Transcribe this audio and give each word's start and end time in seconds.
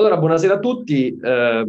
Allora, 0.00 0.16
buonasera 0.16 0.54
a 0.54 0.58
tutti. 0.58 1.14
Eh, 1.14 1.66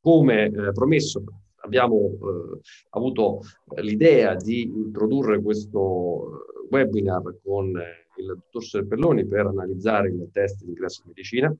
come 0.00 0.44
eh, 0.46 0.72
promesso, 0.72 1.22
abbiamo 1.60 2.10
eh, 2.10 2.60
avuto 2.90 3.42
l'idea 3.76 4.34
di 4.34 4.62
introdurre 4.62 5.40
questo 5.40 6.44
webinar 6.70 7.36
con 7.40 7.68
il 8.16 8.26
dottor 8.26 8.64
Serpelloni 8.64 9.24
per 9.26 9.46
analizzare 9.46 10.08
il 10.08 10.28
test 10.32 10.64
di 10.64 10.70
ingresso 10.70 11.02
in 11.04 11.12
medicina, 11.14 11.56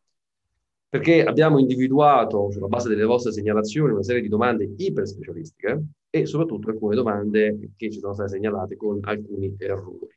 perché 0.88 1.22
abbiamo 1.22 1.60
individuato, 1.60 2.50
sulla 2.50 2.66
base 2.66 2.88
delle 2.88 3.04
vostre 3.04 3.30
segnalazioni, 3.30 3.92
una 3.92 4.02
serie 4.02 4.20
di 4.20 4.28
domande 4.28 4.74
iperspecialistiche 4.76 5.84
e 6.10 6.26
soprattutto 6.26 6.68
alcune 6.70 6.96
domande 6.96 7.74
che 7.76 7.92
ci 7.92 8.00
sono 8.00 8.14
state 8.14 8.30
segnalate 8.30 8.74
con 8.74 8.98
alcuni 9.02 9.54
errori. 9.56 10.08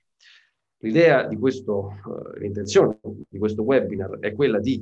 L'idea 0.79 1.27
di 1.27 1.38
questo, 1.38 1.93
uh, 2.05 2.39
l'intenzione 2.39 2.97
di 3.29 3.38
questo 3.38 3.61
webinar 3.61 4.18
è 4.18 4.33
quella 4.33 4.59
di 4.59 4.81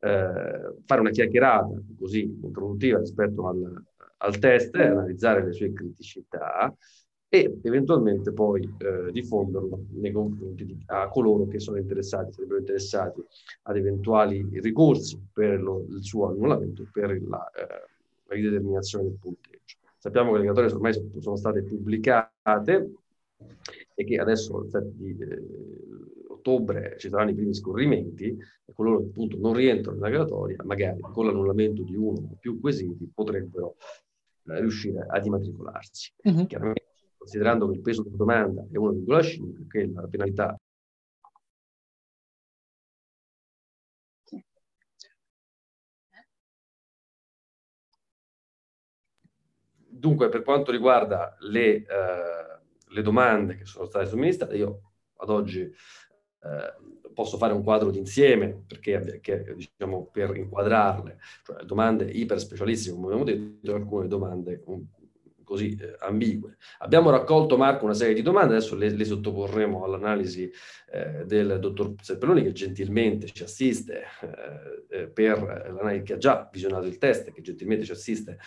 uh, 0.00 0.82
fare 0.84 1.00
una 1.00 1.10
chiacchierata 1.10 1.80
così 1.98 2.22
introduttiva 2.42 2.98
rispetto 2.98 3.48
al, 3.48 3.84
al 4.18 4.38
test, 4.38 4.74
analizzare 4.74 5.44
le 5.44 5.52
sue 5.52 5.72
criticità 5.72 6.74
e 7.32 7.58
eventualmente 7.62 8.32
poi 8.32 8.62
uh, 8.62 9.10
diffonderlo 9.10 9.84
nei 9.92 10.10
confronti 10.10 10.66
di 10.66 10.82
a 10.86 11.08
coloro 11.08 11.46
che 11.46 11.60
sono 11.60 11.76
interessati, 11.76 12.32
sarebbero 12.32 12.58
interessati 12.58 13.24
ad 13.62 13.76
eventuali 13.76 14.48
ricorsi 14.60 15.20
per 15.32 15.60
lo, 15.60 15.86
il 15.88 16.02
suo 16.02 16.28
annullamento, 16.28 16.88
per 16.92 17.20
la, 17.22 17.50
la 17.54 18.34
rideterminazione 18.34 19.04
del 19.04 19.18
punteggio. 19.20 19.76
Sappiamo 19.96 20.32
che 20.32 20.38
le 20.38 20.44
graduatorie 20.44 20.76
ormai 20.76 21.20
sono, 21.20 21.36
state 21.36 21.62
pubblicate 21.62 22.90
e 23.94 24.04
che 24.04 24.16
adesso 24.16 24.56
al 24.56 24.68
7 24.70 24.92
di 24.94 25.16
eh, 25.20 25.42
ottobre 26.40 26.96
ci 26.98 27.08
saranno 27.08 27.30
i 27.30 27.34
primi 27.34 27.54
scorrimenti 27.54 28.26
e 28.26 28.72
coloro 28.72 29.00
che 29.00 29.06
appunto 29.08 29.38
non 29.38 29.54
rientrano 29.54 29.98
nella 29.98 30.10
graduatoria, 30.10 30.56
magari 30.64 31.00
con 31.00 31.26
l'annullamento 31.26 31.82
di 31.82 31.94
uno 31.94 32.18
o 32.18 32.36
più 32.40 32.58
quesiti, 32.58 33.10
potrebbero 33.14 33.76
eh, 34.46 34.60
riuscire 34.60 35.06
ad 35.08 35.24
immatricolarsi. 35.24 36.12
Uh-huh. 36.24 36.46
Chiaramente, 36.46 36.88
considerando 37.16 37.68
che 37.68 37.76
il 37.76 37.82
peso 37.82 38.02
della 38.02 38.16
domanda 38.16 38.66
è 38.70 38.76
1,5, 38.76 39.66
che 39.68 39.90
la 39.92 40.06
penalità 40.08 40.56
Dunque, 49.92 50.30
per 50.30 50.42
quanto 50.42 50.70
riguarda 50.70 51.36
le, 51.40 51.74
eh, 51.74 51.84
le 52.86 53.02
domande 53.02 53.56
che 53.56 53.66
sono 53.66 53.84
state 53.84 54.06
somministrate, 54.06 54.56
io 54.56 54.90
ad 55.16 55.28
oggi 55.28 55.70
eh, 56.42 57.12
posso 57.12 57.36
fare 57.36 57.52
un 57.52 57.62
quadro 57.62 57.90
d'insieme 57.90 58.64
perché, 58.66 59.20
che, 59.20 59.54
diciamo, 59.54 60.08
per 60.10 60.36
inquadrarle, 60.36 61.18
cioè 61.44 61.64
domande 61.64 62.04
iper 62.04 62.40
specialissime, 62.40 62.94
come 62.94 63.06
abbiamo 63.06 63.24
detto, 63.24 63.74
alcune 63.74 64.08
domande 64.08 64.62
un, 64.66 64.84
così 65.50 65.76
eh, 65.80 65.96
ambigue. 65.98 66.56
Abbiamo 66.78 67.10
raccolto, 67.10 67.56
Marco, 67.56 67.84
una 67.84 67.94
serie 67.94 68.14
di 68.14 68.22
domande, 68.22 68.54
adesso 68.54 68.76
le, 68.76 68.90
le 68.90 69.04
sottoporremo 69.04 69.82
all'analisi 69.82 70.48
eh, 70.92 71.24
del 71.26 71.58
dottor 71.58 71.94
Seppelloni 72.00 72.44
che 72.44 72.52
gentilmente 72.52 73.26
ci 73.26 73.42
assiste 73.42 74.04
eh, 74.20 75.00
eh 75.00 75.06
per 75.08 75.42
l'analisi, 75.74 76.04
che 76.04 76.12
ha 76.12 76.18
già 76.18 76.48
visionato 76.52 76.86
il 76.86 76.98
test, 76.98 77.32
che 77.32 77.42
gentilmente 77.42 77.84
ci 77.84 77.90
assiste 77.90 78.38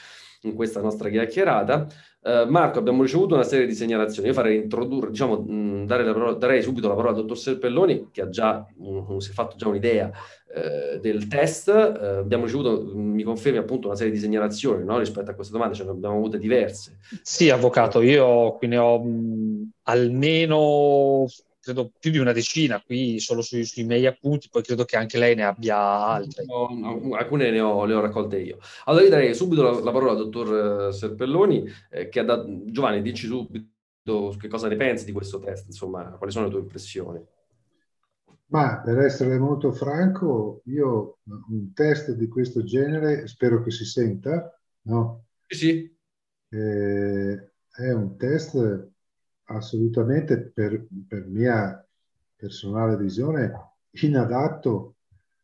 in 0.43 0.53
questa 0.53 0.81
nostra 0.81 1.09
chiacchierata. 1.09 1.87
Uh, 2.21 2.49
Marco, 2.49 2.79
abbiamo 2.79 3.01
ricevuto 3.01 3.35
una 3.35 3.43
serie 3.43 3.65
di 3.65 3.73
segnalazioni. 3.73 4.29
Io 4.29 4.33
farei 4.33 4.57
introdurre, 4.57 5.09
diciamo, 5.09 5.41
mh, 5.41 5.85
dare 5.85 6.05
la 6.05 6.13
parola, 6.13 6.33
darei 6.33 6.61
subito 6.61 6.87
la 6.87 6.93
parola 6.93 7.13
al 7.13 7.21
dottor 7.21 7.37
Serpelloni, 7.37 8.09
che 8.11 8.21
ha 8.21 8.29
già, 8.29 8.65
mh, 8.77 9.17
si 9.17 9.31
è 9.31 9.33
fatto 9.33 9.57
già 9.57 9.67
un'idea 9.67 10.09
uh, 10.09 10.99
del 10.99 11.27
test. 11.27 11.67
Uh, 11.67 12.19
abbiamo 12.19 12.45
ricevuto, 12.45 12.91
mi 12.95 13.23
confermi 13.23 13.57
appunto, 13.57 13.87
una 13.87 13.97
serie 13.97 14.13
di 14.13 14.19
segnalazioni 14.19 14.85
no? 14.85 14.99
rispetto 14.99 15.31
a 15.31 15.33
queste 15.33 15.53
domande, 15.53 15.75
ce 15.75 15.83
ne 15.83 15.91
abbiamo 15.91 16.15
avute 16.15 16.37
diverse. 16.37 16.97
Sì, 17.21 17.49
avvocato, 17.49 18.01
io 18.01 18.53
qui 18.53 18.67
ne 18.67 18.77
ho 18.77 19.03
mh, 19.03 19.69
almeno 19.83 21.25
credo 21.63 21.93
più 21.97 22.11
di 22.11 22.17
una 22.17 22.33
decina 22.33 22.81
qui 22.81 23.21
solo 23.21 23.41
sui, 23.41 23.63
sui 23.63 23.85
miei 23.85 24.05
appunti, 24.05 24.49
poi 24.51 24.63
credo 24.63 24.83
che 24.83 24.97
anche 24.97 25.17
lei 25.17 25.33
ne 25.33 25.45
abbia 25.45 25.77
altre. 25.77 26.43
No, 26.43 26.67
no, 26.73 27.15
alcune 27.15 27.51
ne 27.51 27.61
ho, 27.61 27.85
le 27.85 27.93
ho, 27.93 28.01
raccolte 28.01 28.37
io. 28.37 28.57
Allora 28.83 29.05
io 29.05 29.09
darei 29.09 29.33
subito 29.33 29.63
la, 29.63 29.71
la 29.79 29.91
parola 29.91 30.11
al 30.11 30.17
dottor 30.17 30.89
eh, 30.89 30.91
Serpelloni, 30.91 31.63
eh, 31.89 32.09
che 32.09 32.19
ha 32.19 32.23
dato... 32.25 32.45
Giovanni, 32.65 33.01
dici 33.01 33.27
subito 33.27 34.35
che 34.37 34.49
cosa 34.49 34.67
ne 34.67 34.75
pensi 34.75 35.05
di 35.05 35.13
questo 35.13 35.39
test, 35.39 35.67
insomma, 35.67 36.03
quali 36.17 36.33
sono 36.33 36.45
le 36.45 36.51
tue 36.51 36.59
impressioni? 36.59 37.25
Ma 38.47 38.81
per 38.81 38.99
essere 38.99 39.39
molto 39.39 39.71
franco, 39.71 40.63
io 40.65 41.19
un 41.23 41.71
test 41.73 42.11
di 42.11 42.27
questo 42.27 42.65
genere 42.65 43.25
spero 43.27 43.63
che 43.63 43.71
si 43.71 43.85
senta, 43.85 44.53
no? 44.81 45.27
Sì, 45.47 45.55
sì. 45.55 45.97
Eh, 46.49 47.51
è 47.71 47.91
un 47.91 48.17
test 48.17 48.91
assolutamente 49.45 50.37
per, 50.39 50.87
per 51.07 51.25
mia 51.27 51.85
personale 52.35 52.97
visione 52.97 53.51
inadatto 53.91 54.95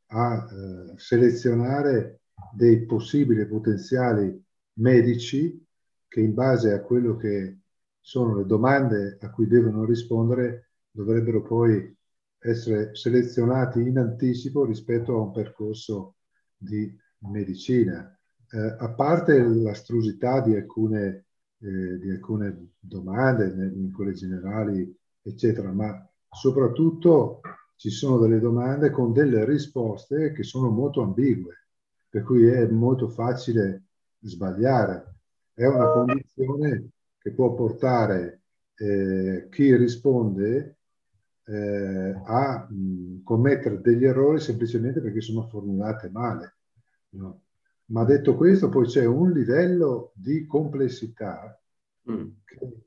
a 0.07 0.45
eh, 0.45 0.93
selezionare 0.97 2.21
dei 2.53 2.85
possibili 2.85 3.45
potenziali 3.45 4.43
medici 4.73 5.65
che 6.07 6.19
in 6.19 6.33
base 6.33 6.71
a 6.71 6.81
quello 6.81 7.15
che 7.15 7.59
sono 7.99 8.35
le 8.35 8.45
domande 8.45 9.17
a 9.21 9.29
cui 9.29 9.47
devono 9.47 9.85
rispondere 9.85 10.71
dovrebbero 10.89 11.41
poi 11.43 11.95
essere 12.39 12.95
selezionati 12.95 13.81
in 13.81 13.97
anticipo 13.97 14.65
rispetto 14.65 15.13
a 15.13 15.21
un 15.21 15.31
percorso 15.31 16.15
di 16.57 16.97
medicina. 17.19 18.17
Eh, 18.51 18.75
a 18.79 18.89
parte 18.89 19.37
l'astrusità 19.43 20.41
di 20.41 20.55
alcune 20.55 21.25
eh, 21.61 21.99
di 21.99 22.09
alcune 22.09 22.71
domande, 22.79 23.47
in 23.47 23.91
quelle 23.91 24.13
generali, 24.13 24.95
eccetera, 25.21 25.71
ma 25.71 26.07
soprattutto 26.29 27.41
ci 27.75 27.89
sono 27.89 28.17
delle 28.17 28.39
domande 28.39 28.91
con 28.91 29.13
delle 29.13 29.45
risposte 29.45 30.31
che 30.33 30.43
sono 30.43 30.69
molto 30.69 31.01
ambigue, 31.01 31.67
per 32.09 32.23
cui 32.23 32.45
è 32.45 32.67
molto 32.67 33.07
facile 33.07 33.83
sbagliare. 34.19 35.15
È 35.53 35.65
una 35.65 35.91
condizione 35.91 36.89
che 37.17 37.31
può 37.31 37.53
portare 37.53 38.41
eh, 38.75 39.47
chi 39.49 39.75
risponde 39.75 40.77
eh, 41.45 42.21
a 42.25 42.67
mh, 42.69 43.23
commettere 43.23 43.81
degli 43.81 44.05
errori 44.05 44.39
semplicemente 44.39 45.01
perché 45.01 45.21
sono 45.21 45.47
formulate 45.47 46.09
male. 46.09 46.55
No? 47.11 47.41
Ma 47.89 48.03
detto 48.03 48.35
questo, 48.35 48.69
poi 48.69 48.85
c'è 48.85 49.05
un 49.05 49.31
livello 49.31 50.11
di 50.15 50.45
complessità 50.45 51.59
mm. 52.09 52.27
che 52.45 52.83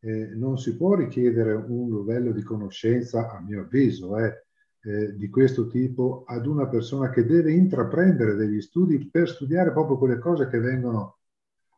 eh, 0.00 0.34
non 0.34 0.58
si 0.58 0.76
può 0.76 0.94
richiedere 0.94 1.52
un 1.52 1.90
livello 1.90 2.32
di 2.32 2.42
conoscenza, 2.42 3.30
a 3.30 3.40
mio 3.40 3.62
avviso, 3.62 4.16
eh, 4.18 4.44
eh, 4.82 5.16
di 5.16 5.28
questo 5.28 5.66
tipo 5.66 6.24
ad 6.26 6.46
una 6.46 6.68
persona 6.68 7.10
che 7.10 7.24
deve 7.24 7.52
intraprendere 7.52 8.34
degli 8.34 8.60
studi 8.60 9.10
per 9.10 9.28
studiare 9.28 9.72
proprio 9.72 9.98
quelle 9.98 10.18
cose 10.18 10.48
che 10.48 10.58
vengono, 10.58 11.18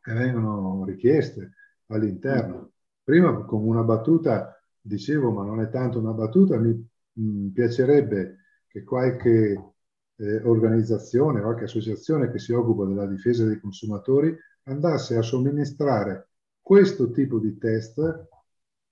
che 0.01 0.13
vengono 0.13 0.85
richieste 0.85 1.53
all'interno. 1.87 2.57
Mm. 2.57 2.65
Prima 3.03 3.33
con 3.45 3.67
una 3.67 3.83
battuta 3.83 4.61
dicevo, 4.79 5.31
ma 5.31 5.43
non 5.43 5.59
è 5.59 5.69
tanto 5.69 5.99
una 5.99 6.13
battuta, 6.13 6.57
mi 6.57 6.69
mh, 6.69 7.21
mm, 7.21 7.47
piacerebbe 7.49 8.37
che 8.67 8.83
qualche 8.83 9.73
eh, 10.19 10.41
organizzazione, 10.43 11.41
qualche 11.41 11.63
associazione 11.63 12.29
che 12.31 12.39
si 12.39 12.51
occupa 12.51 12.85
della 12.85 13.07
difesa 13.07 13.45
dei 13.45 13.59
consumatori 13.59 14.35
andasse 14.63 15.15
a 15.15 15.21
somministrare 15.21 16.29
questo 16.61 17.09
tipo 17.11 17.39
di 17.39 17.57
test 17.57 18.27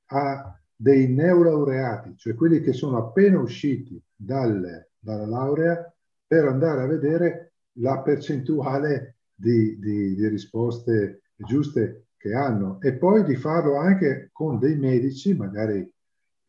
a 0.06 0.60
dei 0.76 1.14
neolaureati, 1.14 2.16
cioè 2.18 2.34
quelli 2.34 2.62
che 2.62 2.72
sono 2.72 2.98
appena 2.98 3.40
usciti 3.40 4.02
dalle, 4.16 4.92
dalla 5.00 5.26
laurea, 5.26 5.92
per 6.26 6.46
andare 6.46 6.84
a 6.84 6.88
vedere 6.88 7.54
la 7.80 8.02
percentuale 8.02 9.18
di, 9.34 9.78
di, 9.80 10.16
di 10.16 10.28
risposte 10.28 11.24
giuste 11.36 12.08
che 12.18 12.34
hanno 12.34 12.82
e 12.82 12.94
poi 12.94 13.24
di 13.24 13.36
farlo 13.36 13.78
anche 13.78 14.30
con 14.32 14.60
dei 14.60 14.76
medici, 14.76 15.36
magari 15.36 15.90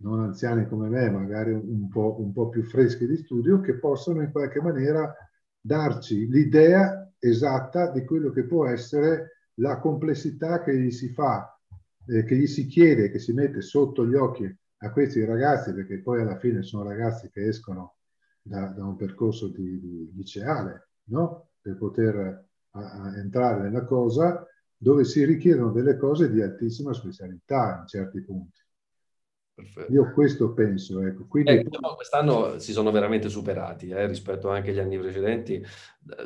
non 0.01 0.21
anziani 0.21 0.67
come 0.67 0.89
me, 0.89 1.11
magari 1.11 1.53
un 1.53 1.89
po', 1.89 2.21
un 2.21 2.33
po' 2.33 2.49
più 2.49 2.63
freschi 2.63 3.07
di 3.07 3.17
studio, 3.17 3.61
che 3.61 3.79
possono 3.79 4.23
in 4.23 4.31
qualche 4.31 4.61
maniera 4.61 5.13
darci 5.61 6.29
l'idea 6.29 7.11
esatta 7.19 7.91
di 7.91 8.05
quello 8.05 8.31
che 8.31 8.45
può 8.45 8.67
essere 8.67 9.39
la 9.55 9.79
complessità 9.79 10.63
che 10.63 10.79
gli 10.79 10.91
si 10.91 11.09
fa, 11.09 11.59
eh, 12.07 12.25
che 12.25 12.37
gli 12.37 12.47
si 12.47 12.67
chiede, 12.67 13.11
che 13.11 13.19
si 13.19 13.33
mette 13.33 13.61
sotto 13.61 14.07
gli 14.07 14.15
occhi 14.15 14.57
a 14.83 14.93
questi 14.93 15.25
ragazzi, 15.25 15.73
perché 15.75 16.01
poi 16.01 16.21
alla 16.21 16.39
fine 16.39 16.63
sono 16.63 16.85
ragazzi 16.85 17.29
che 17.31 17.47
escono 17.47 17.97
da, 18.41 18.69
da 18.69 18.85
un 18.85 18.97
percorso 18.97 19.49
di, 19.49 19.81
di 19.81 20.13
liceale, 20.15 20.91
no? 21.09 21.49
per 21.61 21.77
poter 21.77 22.47
a, 22.71 22.81
a 22.81 23.19
entrare 23.19 23.63
nella 23.63 23.85
cosa, 23.85 24.47
dove 24.77 25.05
si 25.05 25.25
richiedono 25.25 25.73
delle 25.73 25.97
cose 25.97 26.31
di 26.31 26.41
altissima 26.41 26.93
specialità 26.93 27.79
in 27.81 27.87
certi 27.89 28.23
punti. 28.23 28.61
Perfetto. 29.59 29.93
Io 29.93 30.13
questo 30.13 30.53
penso. 30.53 31.05
Ecco. 31.05 31.27
Quindi... 31.27 31.51
Eh, 31.51 31.65
quest'anno 31.97 32.61
si 32.61 32.71
sono 32.71 32.93
veramente 32.93 33.29
superati 33.29 33.89
eh, 33.89 34.07
rispetto 34.07 34.51
anche 34.51 34.71
agli 34.71 34.79
anni 34.79 34.97
precedenti. 34.97 35.61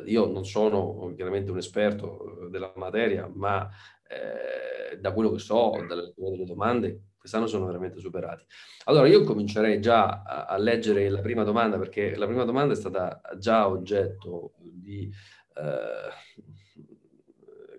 Io 0.05 0.31
non 0.31 0.45
sono 0.45 1.11
chiaramente 1.15 1.49
un 1.49 1.57
esperto 1.57 2.47
della 2.51 2.71
materia, 2.75 3.27
ma 3.33 3.67
eh, 4.07 4.99
da 4.99 5.11
quello 5.13 5.31
che 5.31 5.39
so, 5.39 5.71
dalle, 5.87 6.13
delle 6.15 6.45
domande, 6.45 7.13
quest'anno 7.17 7.47
sono 7.47 7.65
veramente 7.65 7.99
superati. 7.99 8.45
Allora 8.83 9.07
io 9.07 9.23
comincerei 9.23 9.81
già 9.81 10.21
a, 10.21 10.45
a, 10.45 10.57
leggere 10.57 11.09
la 11.09 11.21
prima 11.21 11.43
domanda, 11.43 11.79
perché 11.79 12.15
la 12.15 12.27
prima 12.27 12.43
domanda 12.43 12.73
è 12.73 12.77
stata 12.77 13.19
già 13.39 13.67
oggetto 13.67 14.53
di 14.59 15.11
eh, 15.55 16.11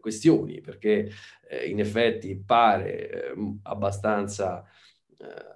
questioni, 0.01 0.61
perché 0.61 1.11
eh, 1.49 1.69
in 1.69 1.79
effetti 1.79 2.37
pare 2.37 3.09
eh, 3.09 3.35
abbastanza 3.63 4.65
eh, 4.65 4.74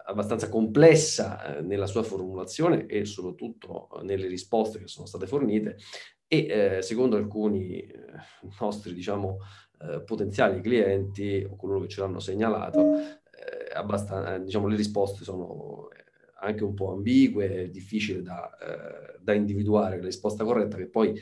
abbastanza 0.08 0.48
complessa 0.48 1.58
eh, 1.58 1.60
nella 1.60 1.86
sua 1.86 2.02
formulazione 2.02 2.86
e 2.86 3.04
soprattutto 3.04 3.88
nelle 4.02 4.26
risposte 4.26 4.78
che 4.78 4.88
sono 4.88 5.06
state 5.06 5.26
fornite 5.26 5.76
e 6.26 6.46
eh, 6.48 6.82
secondo 6.82 7.16
alcuni 7.16 7.80
eh, 7.80 7.92
nostri 8.58 8.94
diciamo 8.94 9.38
eh, 9.80 10.02
potenziali 10.02 10.60
clienti 10.60 11.46
o 11.48 11.56
coloro 11.56 11.80
che 11.80 11.88
ce 11.88 12.00
l'hanno 12.00 12.20
segnalato 12.20 12.94
eh, 12.96 14.42
diciamo 14.42 14.66
le 14.66 14.76
risposte 14.76 15.24
sono 15.24 15.88
anche 16.40 16.62
un 16.62 16.74
po' 16.74 16.92
ambigue, 16.92 17.68
difficile 17.68 18.22
da, 18.22 18.48
da 19.20 19.32
individuare 19.32 19.98
la 19.98 20.04
risposta 20.04 20.44
corretta 20.44 20.76
che 20.76 20.88
poi 20.88 21.20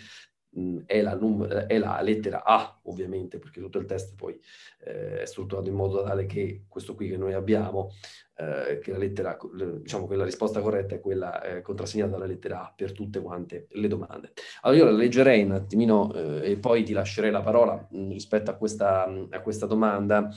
è 0.87 1.00
la, 1.03 1.14
num- 1.14 1.47
è 1.47 1.79
la, 1.79 2.00
lettera 2.00 2.44
A, 2.44 2.79
ovviamente, 2.85 3.38
perché 3.38 3.61
tutto 3.61 3.79
il 3.79 3.85
test 3.85 4.14
poi 4.14 4.38
eh, 4.85 5.23
è 5.23 5.26
strutturato 5.26 5.69
in 5.69 5.75
modo 5.75 6.03
tale 6.03 6.26
che 6.26 6.64
questo 6.69 6.94
qui 6.94 7.08
che 7.08 7.17
noi 7.17 7.35
abbiamo, 7.35 7.91
eh, 8.37 8.79
che 8.79 8.93
la 8.93 8.99
lettera, 8.99 9.37
diciamo 9.81 10.06
che 10.06 10.17
la 10.17 10.25
risposta 10.25 10.61
corretta 10.61 10.94
è 10.94 11.00
quella 11.00 11.43
eh, 11.43 11.62
contrassegnata 11.62 12.12
dalla 12.12 12.26
lettera 12.26 12.62
A 12.62 12.73
per 12.75 12.93
tutte 12.93 13.20
quante 13.20 13.67
le 13.70 13.88
domande. 13.88 14.32
Allora 14.62 14.81
io 14.81 14.91
la 14.91 14.97
leggerei 14.97 15.43
un 15.43 15.53
attimino 15.53 16.12
eh, 16.14 16.53
e 16.53 16.56
poi 16.56 16.82
ti 16.85 16.93
lascerei 16.93 17.31
la 17.31 17.43
parola 17.43 17.87
mh, 17.91 18.11
rispetto 18.11 18.50
a 18.50 18.55
questa, 18.55 19.05
a 19.31 19.41
questa 19.41 19.67
domanda 19.67 20.29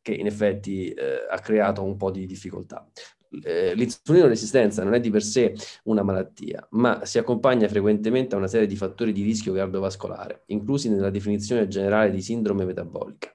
che 0.00 0.14
in 0.14 0.26
effetti 0.26 0.90
eh, 0.90 1.26
ha 1.28 1.38
creato 1.40 1.82
un 1.82 1.96
po' 1.96 2.10
di 2.10 2.26
difficoltà 2.26 2.86
eh, 3.42 3.74
l'insulino 3.74 4.26
resistenza 4.26 4.82
non 4.82 4.94
è 4.94 5.00
di 5.00 5.10
per 5.10 5.22
sé 5.22 5.54
una 5.84 6.02
malattia, 6.02 6.66
ma 6.72 7.04
si 7.04 7.18
accompagna 7.18 7.68
frequentemente 7.68 8.34
a 8.34 8.38
una 8.38 8.46
serie 8.46 8.66
di 8.66 8.76
fattori 8.76 9.12
di 9.12 9.22
rischio 9.22 9.52
cardiovascolare, 9.52 10.44
inclusi 10.46 10.88
nella 10.88 11.10
definizione 11.10 11.68
generale 11.68 12.10
di 12.10 12.22
sindrome 12.22 12.64
metabolica. 12.64 13.34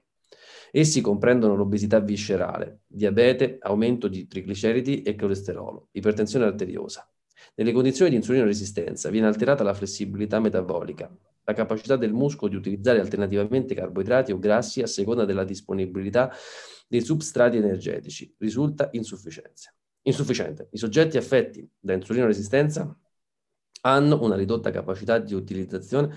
Essi 0.70 1.02
comprendono 1.02 1.54
l'obesità 1.54 2.00
viscerale, 2.00 2.80
diabete, 2.86 3.58
aumento 3.60 4.08
di 4.08 4.26
trigliceridi 4.26 5.02
e 5.02 5.14
colesterolo, 5.14 5.88
ipertensione 5.92 6.46
arteriosa. 6.46 7.06
Nelle 7.54 7.72
condizioni 7.72 8.10
di 8.10 8.16
insulino 8.16 8.44
resistenza 8.44 9.10
viene 9.10 9.26
alterata 9.26 9.62
la 9.62 9.74
flessibilità 9.74 10.40
metabolica, 10.40 11.14
la 11.44 11.52
capacità 11.52 11.96
del 11.96 12.14
muscolo 12.14 12.50
di 12.50 12.56
utilizzare 12.56 13.00
alternativamente 13.00 13.74
carboidrati 13.74 14.32
o 14.32 14.38
grassi 14.38 14.80
a 14.80 14.86
seconda 14.86 15.26
della 15.26 15.44
disponibilità 15.44 16.32
dei 16.88 17.02
substrati 17.02 17.58
energetici, 17.58 18.34
risulta 18.38 18.88
insufficienza 18.92 19.74
insufficiente. 20.02 20.68
I 20.72 20.78
soggetti 20.78 21.16
affetti 21.16 21.68
da 21.78 21.94
insulino 21.94 22.26
resistenza 22.26 22.96
hanno 23.82 24.22
una 24.22 24.36
ridotta 24.36 24.70
capacità 24.70 25.18
di 25.18 25.34
utilizzazione 25.34 26.14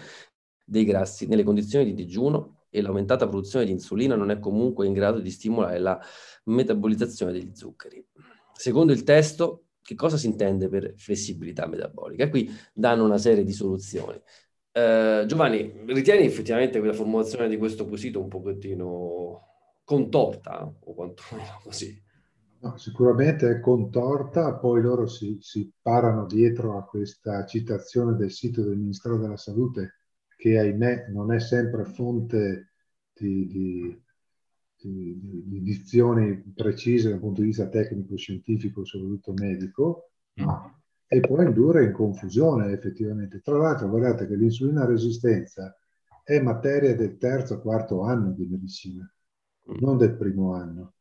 dei 0.63 0.83
grassi 0.83 1.27
nelle 1.27 1.43
condizioni 1.43 1.85
di 1.85 1.93
digiuno 1.93 2.65
e 2.69 2.81
l'aumentata 2.81 3.27
produzione 3.27 3.65
di 3.65 3.71
insulina 3.71 4.15
non 4.15 4.31
è 4.31 4.39
comunque 4.39 4.85
in 4.85 4.93
grado 4.93 5.19
di 5.19 5.29
stimolare 5.29 5.79
la 5.79 5.99
metabolizzazione 6.45 7.31
degli 7.31 7.51
zuccheri. 7.53 8.05
Secondo 8.53 8.91
il 8.91 9.03
testo, 9.03 9.67
che 9.81 9.95
cosa 9.95 10.17
si 10.17 10.25
intende 10.27 10.67
per 10.67 10.93
flessibilità 10.97 11.67
metabolica? 11.67 12.29
Qui 12.29 12.49
danno 12.73 13.05
una 13.05 13.17
serie 13.17 13.43
di 13.43 13.53
soluzioni. 13.53 14.19
Eh, 14.71 15.23
Giovanni, 15.25 15.83
ritieni 15.85 16.25
effettivamente 16.25 16.79
quella 16.79 16.93
formulazione 16.93 17.47
di 17.47 17.57
questo 17.57 17.85
quesito 17.85 18.19
un 18.19 18.27
pochettino 18.27 19.41
contorta, 19.83 20.65
o 20.65 20.93
quantomeno 20.93 21.61
così? 21.63 22.04
No, 22.65 22.77
sicuramente 22.77 23.47
è 23.47 23.59
contorta, 23.59 24.55
poi 24.55 24.81
loro 24.81 25.05
si, 25.05 25.37
si, 25.39 25.71
parano 25.79 26.25
dietro 26.25 26.79
a 26.79 26.83
questa 26.83 27.45
citazione 27.45 28.15
del 28.15 28.31
sito 28.31 28.63
del 28.63 28.75
Ministero 28.75 29.19
della 29.19 29.37
Salute 29.37 29.99
che 30.35 30.57
ahimè 30.57 31.09
non 31.09 31.31
è 31.31 31.39
sempre 31.39 31.85
fonte 31.85 32.71
di, 33.13 33.45
di, 33.45 34.03
di, 34.75 35.43
di 35.45 35.61
dizioni 35.61 36.41
precise 36.55 37.09
dal 37.09 37.19
punto 37.19 37.41
di 37.41 37.47
vista 37.47 37.69
tecnico-scientifico, 37.69 38.83
soprattutto 38.83 39.33
medico, 39.33 40.09
no? 40.33 40.81
e 41.05 41.19
può 41.19 41.39
indurre 41.43 41.85
in 41.85 41.91
confusione 41.91 42.71
effettivamente. 42.71 43.41
Tra 43.41 43.57
l'altro 43.57 43.89
guardate 43.89 44.25
che 44.25 44.35
l'insulina 44.35 44.85
resistenza 44.85 45.77
è 46.23 46.41
materia 46.41 46.95
del 46.95 47.17
terzo 47.17 47.61
quarto 47.61 48.01
anno 48.01 48.31
di 48.31 48.47
medicina, 48.47 49.07
mm. 49.71 49.75
non 49.81 49.97
del 49.97 50.15
primo 50.15 50.55
anno. 50.55 50.93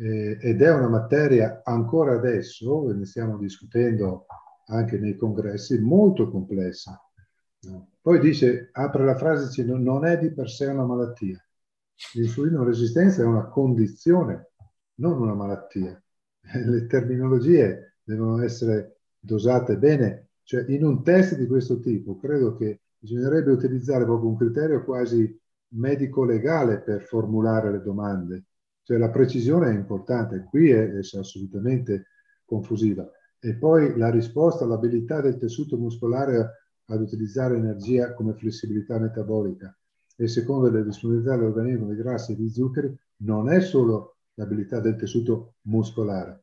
Eh, 0.00 0.38
ed 0.40 0.62
è 0.62 0.72
una 0.72 0.88
materia 0.88 1.60
ancora 1.62 2.14
adesso, 2.14 2.90
ne 2.90 3.04
stiamo 3.04 3.36
discutendo 3.36 4.24
anche 4.68 4.98
nei 4.98 5.14
congressi, 5.14 5.78
molto 5.78 6.30
complessa. 6.30 6.98
Poi 8.00 8.18
dice, 8.18 8.70
apre 8.72 9.04
la 9.04 9.14
frase, 9.14 9.48
dice, 9.48 9.64
non 9.64 10.06
è 10.06 10.18
di 10.18 10.32
per 10.32 10.48
sé 10.48 10.68
una 10.68 10.86
malattia. 10.86 11.38
L'insulino 12.14 12.64
resistenza 12.64 13.20
è 13.20 13.26
una 13.26 13.48
condizione, 13.48 14.52
non 15.00 15.20
una 15.20 15.34
malattia. 15.34 16.02
Le 16.40 16.86
terminologie 16.86 17.96
devono 18.02 18.40
essere 18.42 19.00
dosate 19.18 19.76
bene. 19.76 20.28
Cioè, 20.44 20.64
in 20.68 20.82
un 20.82 21.02
test 21.02 21.36
di 21.36 21.46
questo 21.46 21.78
tipo, 21.78 22.16
credo 22.16 22.56
che 22.56 22.80
bisognerebbe 22.98 23.50
utilizzare 23.50 24.04
proprio 24.04 24.30
un 24.30 24.36
criterio 24.38 24.82
quasi 24.82 25.38
medico-legale 25.72 26.80
per 26.80 27.02
formulare 27.02 27.70
le 27.70 27.82
domande 27.82 28.44
cioè 28.90 28.98
la 28.98 29.10
precisione 29.10 29.70
è 29.70 29.72
importante, 29.72 30.46
qui 30.50 30.68
è, 30.70 30.90
è 30.90 30.98
assolutamente 31.16 32.06
confusiva. 32.44 33.08
E 33.38 33.54
poi 33.54 33.96
la 33.96 34.10
risposta 34.10 34.64
all'abilità 34.64 35.20
del 35.20 35.38
tessuto 35.38 35.78
muscolare 35.78 36.72
ad 36.86 37.00
utilizzare 37.00 37.54
energia 37.54 38.14
come 38.14 38.34
flessibilità 38.34 38.98
metabolica 38.98 39.72
e 40.16 40.26
secondo 40.26 40.68
le 40.70 40.82
disponibilità 40.82 41.36
dell'organismo 41.36 41.86
di 41.86 41.94
grassi 41.94 42.32
e 42.32 42.34
di 42.34 42.50
zuccheri 42.50 42.92
non 43.18 43.48
è 43.48 43.60
solo 43.60 44.16
l'abilità 44.34 44.80
del 44.80 44.96
tessuto 44.96 45.54
muscolare, 45.68 46.42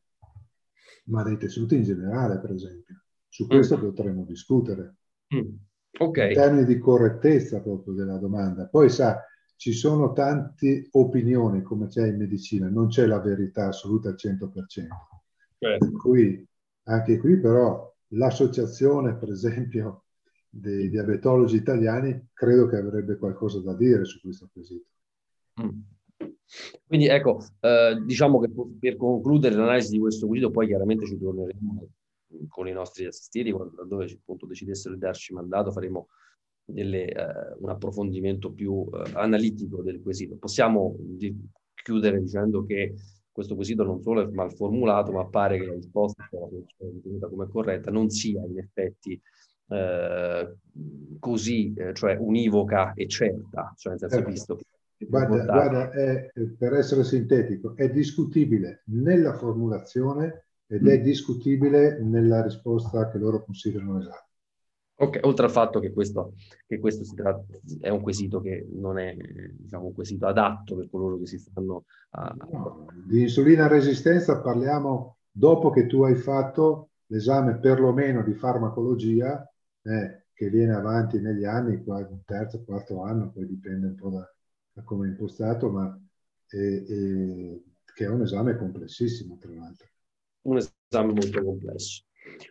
ma 1.08 1.22
dei 1.22 1.36
tessuti 1.36 1.76
in 1.76 1.82
generale, 1.82 2.38
per 2.38 2.52
esempio. 2.52 3.02
Su 3.28 3.46
questo 3.46 3.76
mm. 3.76 3.80
potremmo 3.80 4.24
discutere. 4.24 4.96
Mm. 5.34 5.54
Okay. 5.98 6.28
In 6.28 6.34
termini 6.34 6.64
di 6.64 6.78
correttezza 6.78 7.60
proprio 7.60 7.92
della 7.92 8.16
domanda. 8.16 8.68
Poi 8.68 8.88
sa, 8.88 9.22
ci 9.58 9.72
sono 9.72 10.12
tante 10.12 10.86
opinioni 10.92 11.62
come 11.62 11.88
c'è 11.88 12.06
in 12.06 12.16
medicina, 12.16 12.68
non 12.68 12.86
c'è 12.86 13.06
la 13.06 13.18
verità 13.18 13.66
assoluta 13.66 14.08
al 14.08 14.14
100%. 14.16 14.50
Certo. 15.58 15.84
Per 15.84 15.92
cui 15.96 16.46
anche 16.84 17.18
qui 17.18 17.40
però 17.40 17.92
l'associazione, 18.10 19.16
per 19.16 19.30
esempio, 19.30 20.04
dei 20.48 20.88
diabetologi 20.88 21.56
italiani 21.56 22.28
credo 22.32 22.68
che 22.68 22.76
avrebbe 22.76 23.18
qualcosa 23.18 23.60
da 23.60 23.74
dire 23.74 24.04
su 24.04 24.20
questo 24.20 24.48
quesito. 24.52 24.86
Mm. 25.60 25.80
Quindi 26.86 27.08
ecco, 27.08 27.44
eh, 27.58 28.00
diciamo 28.06 28.38
che 28.38 28.50
per 28.78 28.96
concludere 28.96 29.56
l'analisi 29.56 29.90
di 29.90 29.98
questo 29.98 30.28
quesito, 30.28 30.52
poi 30.52 30.68
chiaramente 30.68 31.04
ci 31.04 31.18
torneremo 31.18 31.88
con 32.48 32.68
i 32.68 32.72
nostri 32.72 33.06
assistiti, 33.06 33.50
quando 33.50 33.84
dove 33.84 34.04
appunto 34.04 34.46
decidessero 34.46 34.94
di 34.94 35.00
darci 35.00 35.34
mandato, 35.34 35.72
faremo 35.72 36.10
delle, 36.70 37.06
eh, 37.06 37.54
un 37.58 37.70
approfondimento 37.70 38.52
più 38.52 38.86
eh, 38.92 39.10
analitico 39.14 39.82
del 39.82 40.00
quesito. 40.00 40.36
Possiamo 40.36 40.96
di, 40.98 41.34
chiudere 41.74 42.20
dicendo 42.20 42.64
che 42.64 42.94
questo 43.32 43.54
quesito 43.54 43.84
non 43.84 44.02
solo 44.02 44.22
è 44.22 44.30
mal 44.30 44.54
formulato, 44.54 45.12
ma 45.12 45.26
pare 45.26 45.58
che 45.58 45.66
la 45.66 45.74
risposta, 45.74 46.28
ritenuta 46.78 47.28
come 47.28 47.48
corretta, 47.48 47.90
non 47.90 48.10
sia 48.10 48.44
in 48.44 48.58
effetti 48.58 49.20
eh, 49.68 50.56
così, 51.18 51.72
eh, 51.74 51.94
cioè 51.94 52.16
univoca 52.18 52.92
e 52.94 53.06
certa, 53.06 53.72
cioè 53.76 53.92
nel 53.92 54.00
senso 54.00 54.16
certo. 54.16 54.30
visto 54.30 54.54
che 54.56 54.64
Guarda, 55.06 55.44
guarda 55.44 55.90
è, 55.92 56.28
per 56.58 56.74
essere 56.74 57.04
sintetico, 57.04 57.76
è 57.76 57.88
discutibile 57.88 58.82
nella 58.86 59.32
formulazione 59.34 60.46
ed 60.66 60.88
è 60.88 60.98
mm. 60.98 61.02
discutibile 61.02 62.02
nella 62.02 62.42
risposta 62.42 63.08
che 63.08 63.18
loro 63.18 63.44
considerano 63.44 64.00
esatta. 64.00 64.27
Ok, 65.00 65.20
oltre 65.22 65.44
al 65.44 65.52
fatto 65.52 65.78
che 65.78 65.92
questo, 65.92 66.34
che 66.66 66.80
questo 66.80 67.04
tratta, 67.14 67.44
è 67.80 67.88
un 67.88 68.00
quesito 68.00 68.40
che 68.40 68.66
non 68.72 68.98
è 68.98 69.14
diciamo, 69.52 69.86
un 69.86 69.92
quesito 69.92 70.26
adatto 70.26 70.74
per 70.74 70.90
coloro 70.90 71.18
che 71.18 71.26
si 71.26 71.38
stanno 71.38 71.84
a... 72.10 72.34
No, 72.50 72.86
di 73.06 73.22
insulina 73.22 73.68
resistenza 73.68 74.40
parliamo 74.40 75.18
dopo 75.30 75.70
che 75.70 75.86
tu 75.86 76.02
hai 76.02 76.16
fatto 76.16 76.90
l'esame 77.06 77.58
perlomeno 77.58 78.24
di 78.24 78.34
farmacologia 78.34 79.48
eh, 79.82 80.24
che 80.32 80.50
viene 80.50 80.74
avanti 80.74 81.20
negli 81.20 81.44
anni, 81.44 81.74
il 81.74 82.22
terzo, 82.24 82.64
quarto 82.64 83.02
anno, 83.02 83.30
poi 83.30 83.46
dipende 83.46 83.86
un 83.86 83.94
po' 83.94 84.10
da, 84.10 84.34
da 84.72 84.82
come 84.82 85.06
è 85.06 85.10
impostato, 85.10 85.70
ma 85.70 85.96
eh, 86.48 86.84
eh, 86.88 87.62
che 87.94 88.04
è 88.04 88.08
un 88.08 88.22
esame 88.22 88.56
complessissimo, 88.56 89.38
tra 89.38 89.52
l'altro. 89.52 89.86
Un 90.42 90.56
esame 90.56 91.12
molto 91.12 91.42
complesso. 91.42 92.02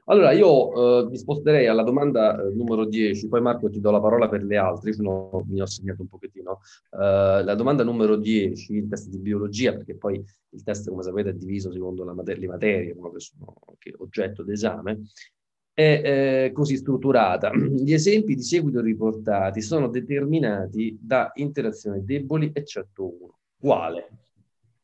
Allora, 0.06 0.32
io 0.32 1.06
eh, 1.06 1.10
mi 1.10 1.18
sposterei 1.18 1.68
alla 1.68 1.84
domanda 1.84 2.42
eh, 2.42 2.54
numero 2.54 2.86
10, 2.86 3.28
poi 3.28 3.42
Marco 3.42 3.70
ti 3.70 3.80
do 3.80 3.92
la 3.92 4.00
parola 4.00 4.28
per 4.30 4.44
le 4.44 4.58
altre, 4.58 4.92
io 4.92 5.44
mi 5.48 5.62
ho 5.62 5.66
segnato 5.66 6.02
un 6.02 6.08
pochettino. 6.08 6.60
Uh, 6.90 7.44
la 7.44 7.56
domanda 7.56 7.84
numero 7.84 8.16
10, 8.16 8.74
il 8.74 8.88
test 8.88 9.10
di 9.10 9.20
biologia, 9.20 9.74
perché 9.74 9.96
poi 9.96 10.24
il 10.50 10.64
test, 10.64 10.90
come 10.90 11.04
sapete, 11.04 11.30
è 11.30 11.34
diviso 11.34 11.72
secondo 11.72 12.04
mater- 12.06 12.40
le 12.40 12.48
materie 12.48 12.94
che 12.94 13.20
sono 13.20 13.54
che 13.78 13.94
oggetto 13.98 14.44
d'esame, 14.44 15.02
è 15.74 16.46
eh, 16.46 16.52
così 16.54 16.76
strutturata. 16.78 17.52
Gli 17.54 17.94
esempi 17.94 18.36
di 18.36 18.42
seguito 18.42 18.82
riportati 18.82 19.62
sono 19.62 19.88
determinati 19.90 20.98
da 21.00 21.32
interazioni 21.36 22.04
deboli, 22.04 22.50
eccetto 22.54 23.04
uno. 23.22 23.40
Quale? 23.60 24.10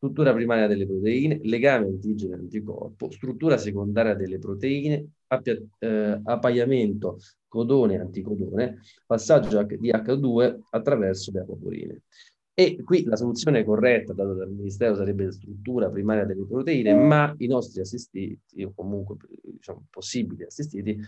Struttura 0.03 0.33
primaria 0.33 0.67
delle 0.67 0.86
proteine, 0.86 1.39
legame 1.43 1.86
antigene-anticorpo, 1.88 3.10
struttura 3.10 3.57
secondaria 3.57 4.13
delle 4.15 4.38
proteine, 4.38 5.12
appia, 5.27 5.57
eh, 5.79 6.19
appaiamento 6.22 7.19
codone-anticodone, 7.48 8.81
passaggio 9.05 9.63
di 9.63 9.91
H2 9.91 10.60
attraverso 10.72 11.31
le 11.31 11.39
apoporine. 11.39 12.01
E 12.53 12.83
qui 12.83 13.05
la 13.05 13.15
soluzione 13.15 13.63
corretta 13.63 14.12
data 14.12 14.33
dal 14.33 14.51
Ministero 14.51 14.93
sarebbe 14.95 15.31
struttura 15.31 15.89
primaria 15.89 16.25
delle 16.25 16.45
proteine, 16.45 16.93
ma 16.93 17.33
i 17.38 17.48
nostri 17.48 17.79
assistiti, 17.79 18.62
o 18.63 18.74
comunque 18.75 19.15
diciamo, 19.41 19.86
possibili 19.89 20.43
assistiti, 20.43 21.00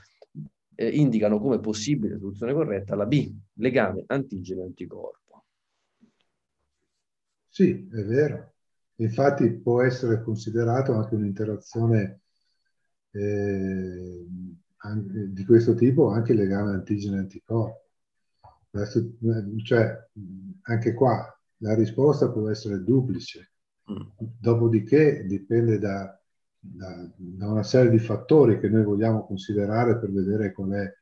eh, 0.73 0.87
indicano 0.87 1.39
come 1.39 1.59
possibile 1.59 2.17
soluzione 2.17 2.53
corretta 2.53 2.95
la 2.95 3.05
B, 3.05 3.29
legame 3.55 4.05
antigene-anticorpo. 4.07 5.43
Sì, 7.49 7.87
è 7.91 8.03
vero. 8.03 8.54
Infatti 8.97 9.51
può 9.51 9.81
essere 9.81 10.21
considerato 10.21 10.93
anche 10.93 11.15
un'interazione 11.15 12.21
eh, 13.11 14.25
di 15.29 15.45
questo 15.45 15.73
tipo 15.73 16.09
anche 16.09 16.33
il 16.33 16.37
legame 16.37 16.71
antigene-anticorpo. 16.71 17.83
Cioè, 19.63 20.09
anche 20.63 20.93
qua 20.93 21.39
la 21.57 21.73
risposta 21.73 22.29
può 22.29 22.49
essere 22.49 22.83
duplice. 22.83 23.51
Mm. 23.91 24.01
Dopodiché 24.17 25.25
dipende 25.25 25.79
da, 25.79 26.19
da, 26.59 27.09
da, 27.15 27.47
una 27.49 27.63
serie 27.63 27.91
di 27.91 27.99
fattori 27.99 28.59
che 28.59 28.67
noi 28.67 28.83
vogliamo 28.83 29.25
considerare 29.25 29.97
per 29.97 30.11
vedere 30.11 30.51
qual 30.51 30.71
è 30.71 30.93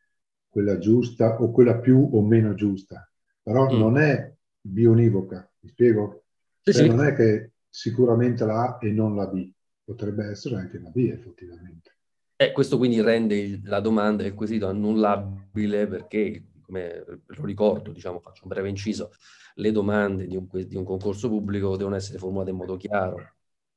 quella 0.49 0.77
giusta 0.77 1.41
o 1.41 1.51
quella 1.51 1.79
più 1.79 2.09
o 2.11 2.21
meno 2.21 2.53
giusta. 2.53 3.09
Però 3.41 3.71
mm. 3.71 3.77
non 3.77 3.97
è 3.97 4.33
bionivoca, 4.61 5.49
mi 5.59 5.69
spiego? 5.69 6.23
Sì, 6.61 6.73
cioè, 6.73 6.83
sì. 6.83 6.89
Non 6.89 7.05
è 7.05 7.13
che 7.13 7.52
sicuramente 7.73 8.45
la 8.45 8.77
A 8.77 8.77
e 8.79 8.91
non 8.91 9.15
la 9.15 9.25
B. 9.25 9.49
Potrebbe 9.83 10.29
essere 10.29 10.57
anche 10.57 10.79
la 10.79 10.89
B 10.89 11.09
effettivamente. 11.11 11.97
E 12.35 12.51
questo 12.51 12.77
quindi 12.77 13.01
rende 13.01 13.61
la 13.63 13.79
domanda 13.79 14.23
il 14.23 14.35
quesito 14.35 14.67
annullabile 14.67 15.87
perché, 15.87 16.49
come 16.61 17.03
lo 17.25 17.45
ricordo, 17.45 17.91
diciamo, 17.91 18.19
faccio 18.19 18.43
un 18.43 18.49
breve 18.49 18.69
inciso, 18.69 19.11
le 19.55 19.71
domande 19.71 20.27
di 20.27 20.35
un, 20.35 20.47
di 20.51 20.75
un 20.75 20.83
concorso 20.83 21.29
pubblico 21.29 21.75
devono 21.75 21.95
essere 21.95 22.19
formulate 22.19 22.51
in 22.51 22.57
modo 22.57 22.77
chiaro, 22.77 23.33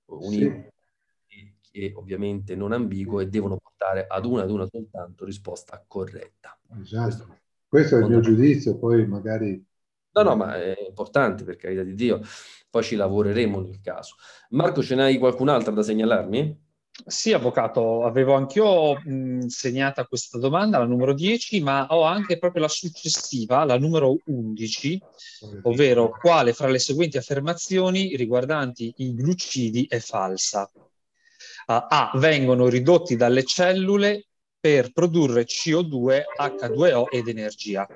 univoco 0.07 0.73
sì. 1.27 1.55
e 1.73 1.93
ovviamente 1.97 2.55
non 2.55 2.73
ambiguo 2.73 3.21
e 3.21 3.29
devono 3.29 3.57
portare 3.57 4.07
ad 4.07 4.27
una 4.27 4.43
ad 4.43 4.51
una 4.51 4.67
soltanto 4.67 5.25
risposta 5.25 5.83
corretta. 5.87 6.59
Esatto. 6.81 7.07
Questo, 7.07 7.39
Questo 7.67 7.97
è 7.97 8.01
il 8.01 8.09
mio 8.09 8.21
giudizio, 8.21 8.77
poi 8.77 9.07
magari... 9.07 9.65
No, 10.17 10.23
no, 10.23 10.35
ma 10.35 10.57
è 10.57 10.75
importante 10.87 11.45
per 11.45 11.57
carità 11.57 11.83
di 11.83 11.95
Dio 11.95 12.21
poi 12.71 12.83
ci 12.83 12.97
lavoreremo 12.97 13.61
nel 13.61 13.81
caso. 13.83 14.17
Marco, 14.51 14.83
ce 14.83 14.95
n'hai 14.95 15.19
qualcun'altra 15.19 15.73
da 15.73 15.83
segnalarmi? 15.83 16.65
Sì, 17.07 17.33
avvocato, 17.33 18.05
avevo 18.05 18.35
anch'io 18.35 18.97
segnata 19.49 20.07
questa 20.07 20.39
domanda, 20.39 20.79
la 20.79 20.87
numero 20.87 21.15
10, 21.15 21.61
ma 21.61 21.87
ho 21.89 22.03
anche 22.03 22.39
proprio 22.39 22.63
la 22.63 22.69
successiva, 22.69 23.65
la 23.65 23.79
numero 23.79 24.19
11, 24.25 25.03
ovvero 25.63 26.11
quale 26.11 26.53
fra 26.53 26.69
le 26.69 26.79
seguenti 26.79 27.19
affermazioni 27.19 28.17
riguardanti 28.17 28.93
i 28.99 29.15
glucidi 29.15 29.87
è 29.89 29.99
falsa? 29.99 30.71
Uh, 30.75 31.85
A. 31.89 32.13
Vengono 32.15 32.69
ridotti 32.69 33.17
dalle 33.17 33.45
cellule 33.45 34.27
per 34.59 34.93
produrre 34.93 35.45
CO2, 35.45 36.23
H2O 36.39 37.05
ed 37.11 37.29
energia 37.29 37.87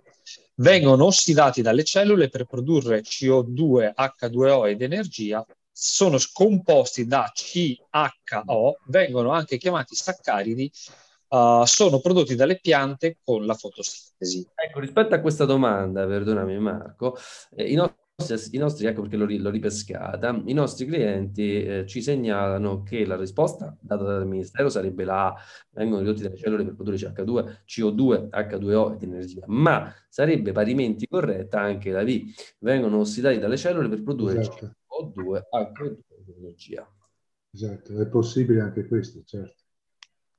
vengono 0.60 1.06
ossidati 1.06 1.62
dalle 1.62 1.84
cellule 1.84 2.28
per 2.28 2.44
produrre 2.44 3.02
CO2, 3.02 3.92
H2O 3.96 4.68
ed 4.68 4.82
energia, 4.82 5.44
sono 5.72 6.18
scomposti 6.18 7.06
da 7.06 7.30
CHO, 7.32 8.78
vengono 8.86 9.30
anche 9.30 9.56
chiamati 9.56 9.94
saccaridi, 9.94 10.70
uh, 11.28 11.64
sono 11.64 12.00
prodotti 12.00 12.34
dalle 12.34 12.58
piante 12.60 13.18
con 13.22 13.46
la 13.46 13.54
fotosintesi. 13.54 14.46
Ecco, 14.54 14.80
rispetto 14.80 15.14
a 15.14 15.20
questa 15.20 15.46
domanda, 15.46 16.06
perdonami 16.06 16.58
Marco, 16.58 17.16
eh, 17.56 17.70
i 17.70 17.74
nostri 17.74 17.99
i 18.52 18.58
nostri, 18.58 18.86
ecco 18.86 19.02
perché 19.02 19.16
l'ho, 19.16 19.50
ripescata, 19.50 20.42
i 20.44 20.52
nostri 20.52 20.86
clienti 20.86 21.62
eh, 21.62 21.86
ci 21.86 22.02
segnalano 22.02 22.82
che 22.82 23.04
la 23.04 23.16
risposta 23.16 23.76
data 23.80 24.04
dal 24.04 24.26
Ministero 24.26 24.68
sarebbe 24.68 25.04
la 25.04 25.26
A, 25.28 25.36
vengono 25.70 26.00
ridotti 26.00 26.22
dalle 26.22 26.36
cellule 26.36 26.64
per 26.64 26.74
produrre 26.74 26.96
CH2, 26.96 27.62
CO2, 27.66 28.28
H2O 28.30 28.94
ed 28.94 29.02
energia, 29.02 29.44
ma 29.46 29.92
sarebbe 30.08 30.52
parimenti 30.52 31.06
corretta 31.06 31.60
anche 31.60 31.90
la 31.90 32.04
B, 32.04 32.24
vengono 32.60 32.98
ossidati 32.98 33.38
dalle 33.38 33.56
cellule 33.56 33.88
per 33.88 34.02
produrre 34.02 34.40
esatto. 34.40 34.74
CO2, 34.88 35.42
H2O 35.50 35.98
ed 36.08 36.34
energia. 36.36 36.88
Esatto, 37.52 37.98
è 37.98 38.06
possibile 38.06 38.60
anche 38.60 38.86
questo, 38.86 39.22
certo. 39.24 39.58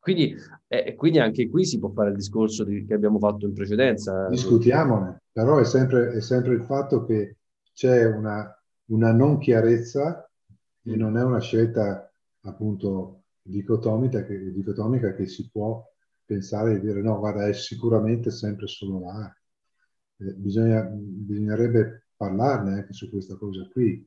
Quindi, 0.02 0.36
eh, 0.68 0.96
quindi, 0.96 1.20
anche 1.20 1.48
qui 1.48 1.64
si 1.64 1.78
può 1.78 1.92
fare 1.92 2.10
il 2.10 2.16
discorso 2.16 2.64
di, 2.64 2.86
che 2.86 2.96
abbiamo 2.96 3.20
fatto 3.20 3.46
in 3.46 3.54
precedenza. 3.54 4.28
Discutiamone, 4.30 5.22
però 5.32 5.60
è 5.60 5.64
sempre, 5.64 6.14
è 6.14 6.22
sempre 6.22 6.56
il 6.56 6.64
fatto 6.64 7.06
che 7.06 7.36
c'è 7.74 8.06
una, 8.06 8.54
una 8.86 9.12
non 9.12 9.38
chiarezza 9.40 10.30
e 10.84 10.96
non 10.96 11.18
è 11.18 11.24
una 11.24 11.40
scelta 11.40 12.12
appunto 12.42 13.24
dicotomica 13.42 14.24
che, 14.26 14.52
dicotomica 14.52 15.14
che 15.14 15.28
si 15.28 15.50
può 15.50 15.84
pensare 16.26 16.80
di 16.80 16.88
dire 16.88 17.02
no, 17.02 17.20
guarda, 17.20 17.48
è 17.48 17.54
sicuramente 17.54 18.32
sempre 18.32 18.68
solo 18.68 19.00
la 19.00 19.12
A. 19.14 19.38
Eh, 20.18 20.34
bisogna, 20.34 20.82
bisognerebbe 20.84 22.08
parlarne 22.16 22.74
anche 22.76 22.94
su 22.94 23.10
questa 23.10 23.36
cosa 23.36 23.68
qui. 23.72 24.06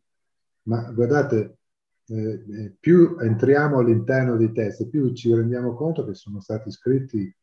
Ma 0.63 0.91
guardate, 0.93 1.59
eh, 2.07 2.45
eh, 2.49 2.77
più 2.79 3.17
entriamo 3.19 3.79
all'interno 3.79 4.37
dei 4.37 4.53
test, 4.53 4.89
più 4.89 5.13
ci 5.13 5.35
rendiamo 5.35 5.75
conto 5.75 6.05
che 6.07 6.15
sono 6.15 6.41
stati 6.41 6.71
scritti 6.71 7.35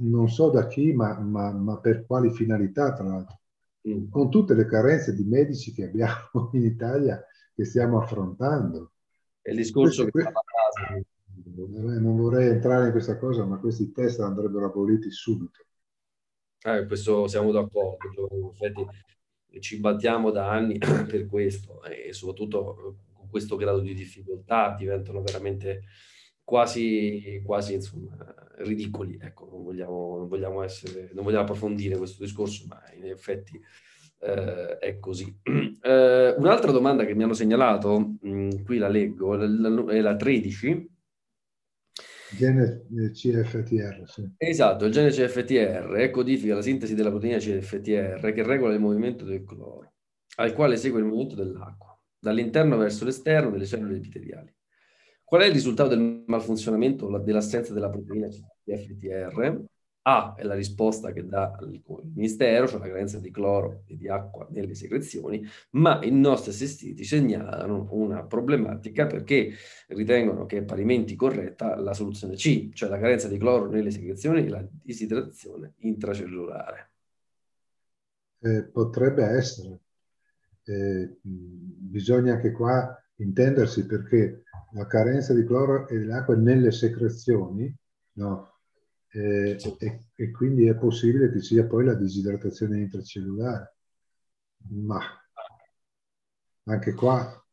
non 0.00 0.28
so 0.28 0.50
da 0.50 0.66
chi, 0.66 0.92
ma, 0.92 1.18
ma, 1.18 1.52
ma 1.52 1.78
per 1.80 2.06
quali 2.06 2.30
finalità, 2.32 2.92
tra 2.92 3.04
l'altro 3.06 3.40
con 4.08 4.30
tutte 4.30 4.54
le 4.54 4.66
carenze 4.66 5.14
di 5.14 5.24
medici 5.24 5.72
che 5.72 5.84
abbiamo 5.84 6.50
in 6.52 6.64
Italia 6.64 7.22
che 7.54 7.64
stiamo 7.64 8.00
affrontando. 8.00 8.92
È 9.40 9.50
il 9.50 9.56
discorso 9.56 10.08
Questo, 10.08 10.32
che 10.90 10.96
eh, 10.96 12.00
Non 12.00 12.16
vorrei 12.16 12.48
entrare 12.48 12.86
in 12.86 12.92
questa 12.92 13.18
cosa, 13.18 13.44
ma 13.44 13.58
questi 13.58 13.92
test 13.92 14.20
andrebbero 14.20 14.66
aboliti 14.66 15.10
subito. 15.10 15.64
Eh, 16.62 16.86
questo 16.86 17.26
siamo 17.28 17.52
d'accordo. 17.52 18.28
In 18.30 18.50
effetti 18.52 18.86
ci 19.60 19.78
battiamo 19.78 20.30
da 20.30 20.50
anni 20.50 20.78
per 21.06 21.26
questo 21.26 21.82
e 21.84 22.12
soprattutto 22.12 22.96
con 23.12 23.28
questo 23.28 23.56
grado 23.56 23.80
di 23.80 23.94
difficoltà 23.94 24.74
diventano 24.76 25.22
veramente 25.22 25.82
quasi, 26.44 27.42
quasi 27.44 27.74
insomma, 27.74 28.34
ridicoli. 28.58 29.18
Ecco, 29.20 29.48
non 29.50 29.62
vogliamo, 29.62 30.18
non 30.18 30.28
vogliamo, 30.28 30.62
essere, 30.62 31.10
non 31.14 31.24
vogliamo 31.24 31.42
approfondire 31.42 31.96
questo 31.96 32.22
discorso, 32.22 32.66
ma 32.68 32.80
in 32.94 33.06
effetti 33.06 33.60
eh, 34.20 34.78
è 34.78 34.98
così. 34.98 35.34
Eh, 35.84 36.34
un'altra 36.38 36.72
domanda 36.72 37.04
che 37.04 37.14
mi 37.14 37.24
hanno 37.24 37.34
segnalato, 37.34 38.16
mh, 38.22 38.28
mm, 38.28 38.50
qui 38.64 38.78
la 38.78 38.88
leggo, 38.88 39.34
è 39.90 40.00
la 40.00 40.16
13. 40.16 40.90
Gene 42.38 42.86
CFTR, 43.12 44.02
sì. 44.06 44.32
Esatto, 44.38 44.86
il 44.86 44.92
gene 44.92 45.10
CFTR 45.10 46.08
codifica 46.10 46.54
la 46.54 46.62
sintesi 46.62 46.94
della 46.94 47.10
proteina 47.10 47.36
CFTR 47.36 48.32
che 48.32 48.42
regola 48.42 48.72
il 48.72 48.80
movimento 48.80 49.26
del 49.26 49.44
cloro, 49.44 49.92
al 50.36 50.54
quale 50.54 50.78
segue 50.78 51.00
il 51.00 51.04
movimento 51.04 51.34
dell'acqua, 51.34 51.94
dall'interno 52.18 52.78
verso 52.78 53.04
l'esterno 53.04 53.50
delle 53.50 53.66
cellule 53.66 53.96
epiteliali. 53.96 54.50
Qual 55.24 55.40
è 55.40 55.46
il 55.46 55.52
risultato 55.52 55.88
del 55.88 56.22
malfunzionamento 56.26 57.08
dell'assenza 57.18 57.72
della 57.72 57.88
proteina 57.88 58.28
FTR? 58.28 59.64
A 60.06 60.34
è 60.36 60.42
la 60.42 60.54
risposta 60.54 61.12
che 61.12 61.26
dà 61.26 61.56
il 61.62 61.82
Ministero, 62.14 62.68
cioè 62.68 62.78
la 62.78 62.88
carenza 62.88 63.18
di 63.18 63.30
cloro 63.30 63.84
e 63.86 63.96
di 63.96 64.06
acqua 64.06 64.46
nelle 64.50 64.74
secrezioni, 64.74 65.42
ma 65.70 65.98
i 66.04 66.10
nostri 66.10 66.50
assistiti 66.50 67.04
segnalano 67.04 67.88
una 67.92 68.22
problematica 68.22 69.06
perché 69.06 69.52
ritengono 69.88 70.44
che 70.44 70.58
è 70.58 70.62
parimenti 70.62 71.16
corretta 71.16 71.74
la 71.76 71.94
soluzione 71.94 72.34
C, 72.34 72.70
cioè 72.74 72.90
la 72.90 72.98
carenza 72.98 73.28
di 73.28 73.38
cloro 73.38 73.66
nelle 73.70 73.90
secrezioni 73.90 74.44
e 74.44 74.48
la 74.50 74.62
disidratazione 74.70 75.72
intracellulare. 75.78 76.90
Eh, 78.40 78.64
potrebbe 78.64 79.24
essere. 79.24 79.80
Eh, 80.64 81.16
bisogna 81.22 82.34
anche 82.34 82.52
qua 82.52 82.94
intendersi 83.16 83.86
perché 83.86 84.43
la 84.74 84.86
carenza 84.86 85.32
di 85.32 85.44
cloro 85.44 85.88
e 85.88 85.98
dell'acqua 85.98 86.36
nelle 86.36 86.70
secrezioni, 86.72 87.72
no? 88.14 88.52
Eh, 89.08 89.56
e, 89.78 90.00
e, 90.12 90.30
quindi 90.32 90.66
è 90.66 90.74
possibile 90.74 91.30
che 91.30 91.40
sia 91.40 91.64
poi 91.64 91.84
la 91.84 91.94
disidratazione 91.94 92.80
intracellulare. 92.80 93.76
Ma 94.70 95.00
anche 96.64 96.94
qua 96.94 97.44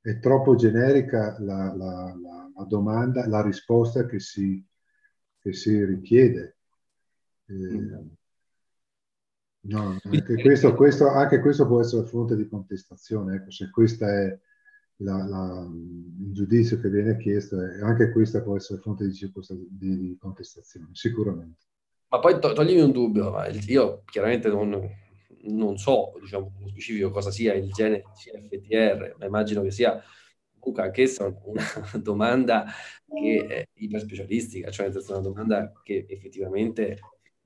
è 0.00 0.18
troppo 0.18 0.54
generica 0.54 1.36
la, 1.40 1.74
la, 1.74 2.14
la, 2.14 2.50
la 2.54 2.64
domanda, 2.64 3.26
la 3.26 3.42
risposta 3.42 4.04
che 4.04 4.20
si, 4.20 4.62
che 5.38 5.52
si 5.54 5.82
richiede. 5.84 6.58
Eh, 7.46 8.04
no, 9.60 9.98
anche, 10.02 10.34
questo, 10.42 10.74
questo, 10.74 11.08
anche 11.08 11.40
questo 11.40 11.66
può 11.66 11.80
essere 11.80 12.06
fonte 12.06 12.36
di 12.36 12.46
contestazione. 12.46 13.36
Ecco, 13.36 13.50
se 13.50 13.70
questo 13.70 14.04
è 14.04 14.38
il 14.98 16.32
giudizio 16.32 16.80
che 16.80 16.88
viene 16.88 17.16
chiesto, 17.18 17.56
anche 17.82 18.10
questa 18.12 18.42
può 18.42 18.56
essere 18.56 18.80
fonte 18.80 19.06
di, 19.08 19.30
di, 19.70 20.16
contestazione, 20.18 20.88
sicuramente. 20.92 21.64
Ma 22.08 22.18
poi 22.18 22.38
to- 22.38 22.52
toglimi 22.52 22.80
un 22.80 22.92
dubbio, 22.92 23.34
io 23.66 24.02
chiaramente 24.06 24.48
non, 24.48 24.88
non 25.42 25.76
so, 25.76 26.12
diciamo, 26.20 26.52
nello 26.56 26.68
specifico 26.68 27.10
cosa 27.10 27.30
sia 27.30 27.54
il 27.54 27.70
gene 27.72 28.02
CFTR, 28.14 29.16
ma 29.18 29.26
immagino 29.26 29.62
che 29.62 29.70
sia 29.70 30.00
comunque 30.58 30.84
anch'essa 30.84 31.26
una 31.44 31.62
domanda 32.02 32.64
che 33.06 33.46
è 33.46 33.68
iperspecialistica, 33.74 34.70
cioè 34.70 34.90
è 34.90 35.02
una 35.08 35.20
domanda 35.20 35.72
che 35.82 36.06
effettivamente... 36.08 36.98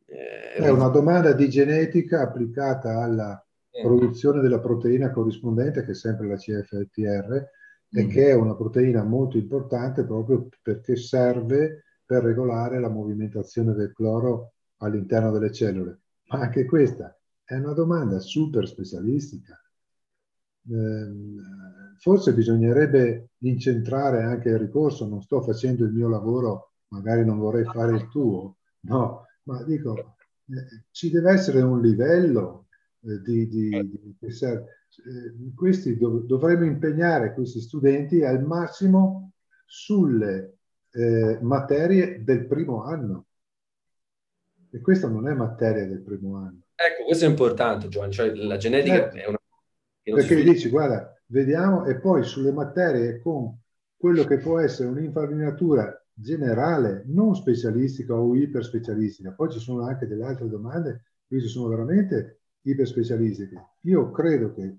Eh, 0.06 0.54
è 0.54 0.68
una 0.68 0.88
domanda 0.88 1.32
di 1.32 1.48
genetica 1.48 2.22
applicata 2.22 3.02
alla. 3.02 3.44
Produzione 3.82 4.40
della 4.40 4.60
proteina 4.60 5.10
corrispondente, 5.10 5.84
che 5.84 5.92
è 5.92 5.94
sempre 5.94 6.26
la 6.26 6.36
CFTR, 6.36 7.48
mm. 7.94 7.98
e 7.98 8.06
che 8.06 8.28
è 8.28 8.34
una 8.34 8.54
proteina 8.54 9.02
molto 9.02 9.36
importante 9.36 10.04
proprio 10.04 10.48
perché 10.62 10.96
serve 10.96 11.84
per 12.04 12.24
regolare 12.24 12.80
la 12.80 12.88
movimentazione 12.88 13.72
del 13.72 13.92
cloro 13.92 14.54
all'interno 14.78 15.30
delle 15.30 15.52
cellule. 15.52 16.00
Ma 16.28 16.40
anche 16.40 16.64
questa 16.64 17.16
è 17.44 17.54
una 17.56 17.72
domanda 17.72 18.18
super 18.18 18.66
specialistica. 18.66 19.60
Eh, 20.68 21.08
forse 21.98 22.34
bisognerebbe 22.34 23.30
incentrare 23.38 24.22
anche 24.22 24.50
il 24.50 24.58
ricorso, 24.58 25.08
non 25.08 25.20
sto 25.22 25.40
facendo 25.42 25.84
il 25.84 25.92
mio 25.92 26.08
lavoro, 26.08 26.72
magari 26.88 27.24
non 27.24 27.38
vorrei 27.38 27.64
fare 27.64 27.96
il 27.96 28.08
tuo, 28.08 28.56
no, 28.82 29.26
ma 29.44 29.62
dico, 29.64 30.16
eh, 30.46 30.84
ci 30.90 31.10
deve 31.10 31.32
essere 31.32 31.60
un 31.60 31.80
livello 31.80 32.66
eh, 32.68 32.69
di, 33.00 33.48
di, 33.48 33.68
di 33.68 34.16
eh, 34.20 35.54
questi 35.54 35.96
dov- 35.96 36.26
dovremmo 36.26 36.64
impegnare 36.64 37.32
questi 37.32 37.60
studenti 37.60 38.22
al 38.22 38.44
massimo 38.44 39.32
sulle 39.64 40.58
eh, 40.90 41.38
materie 41.40 42.22
del 42.22 42.46
primo 42.46 42.84
anno. 42.84 43.26
E 44.72 44.80
questa 44.80 45.08
non 45.08 45.28
è 45.28 45.34
materia 45.34 45.86
del 45.86 46.02
primo 46.02 46.36
anno. 46.36 46.60
Ecco, 46.74 47.04
questo 47.04 47.24
è 47.24 47.28
importante, 47.28 47.88
Giovanni, 47.88 48.12
cioè 48.12 48.34
la 48.34 48.56
genetica 48.56 49.10
certo. 49.10 49.16
è 49.16 49.26
una... 49.26 49.38
Perché 50.02 50.42
dici, 50.42 50.68
guarda, 50.68 51.12
vediamo, 51.26 51.84
e 51.86 51.98
poi 51.98 52.22
sulle 52.22 52.52
materie 52.52 53.20
con 53.20 53.58
quello 53.96 54.24
che 54.24 54.38
può 54.38 54.58
essere 54.58 54.88
un'infarinatura 54.88 55.94
generale, 56.12 57.04
non 57.06 57.34
specialistica 57.34 58.14
o 58.14 58.34
iperspecialistica. 58.34 59.32
Poi 59.32 59.50
ci 59.50 59.58
sono 59.58 59.84
anche 59.84 60.06
delle 60.06 60.24
altre 60.24 60.48
domande, 60.48 61.04
qui 61.26 61.40
ci 61.40 61.48
sono 61.48 61.68
veramente 61.68 62.39
iperspecialistiche. 62.62 63.68
Io 63.82 64.10
credo 64.10 64.52
che 64.52 64.76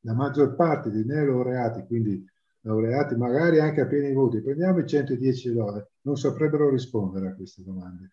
la 0.00 0.14
maggior 0.14 0.54
parte 0.54 0.90
dei 0.90 1.04
neolaureati, 1.04 1.84
quindi 1.86 2.24
laureati 2.62 3.16
magari 3.16 3.58
anche 3.60 3.80
a 3.80 3.86
pieni 3.86 4.12
voti, 4.12 4.40
prendiamo 4.40 4.78
i 4.78 4.86
110 4.86 5.52
lode, 5.52 5.90
non 6.02 6.16
saprebbero 6.16 6.70
rispondere 6.70 7.28
a 7.28 7.34
queste 7.34 7.62
domande. 7.62 8.12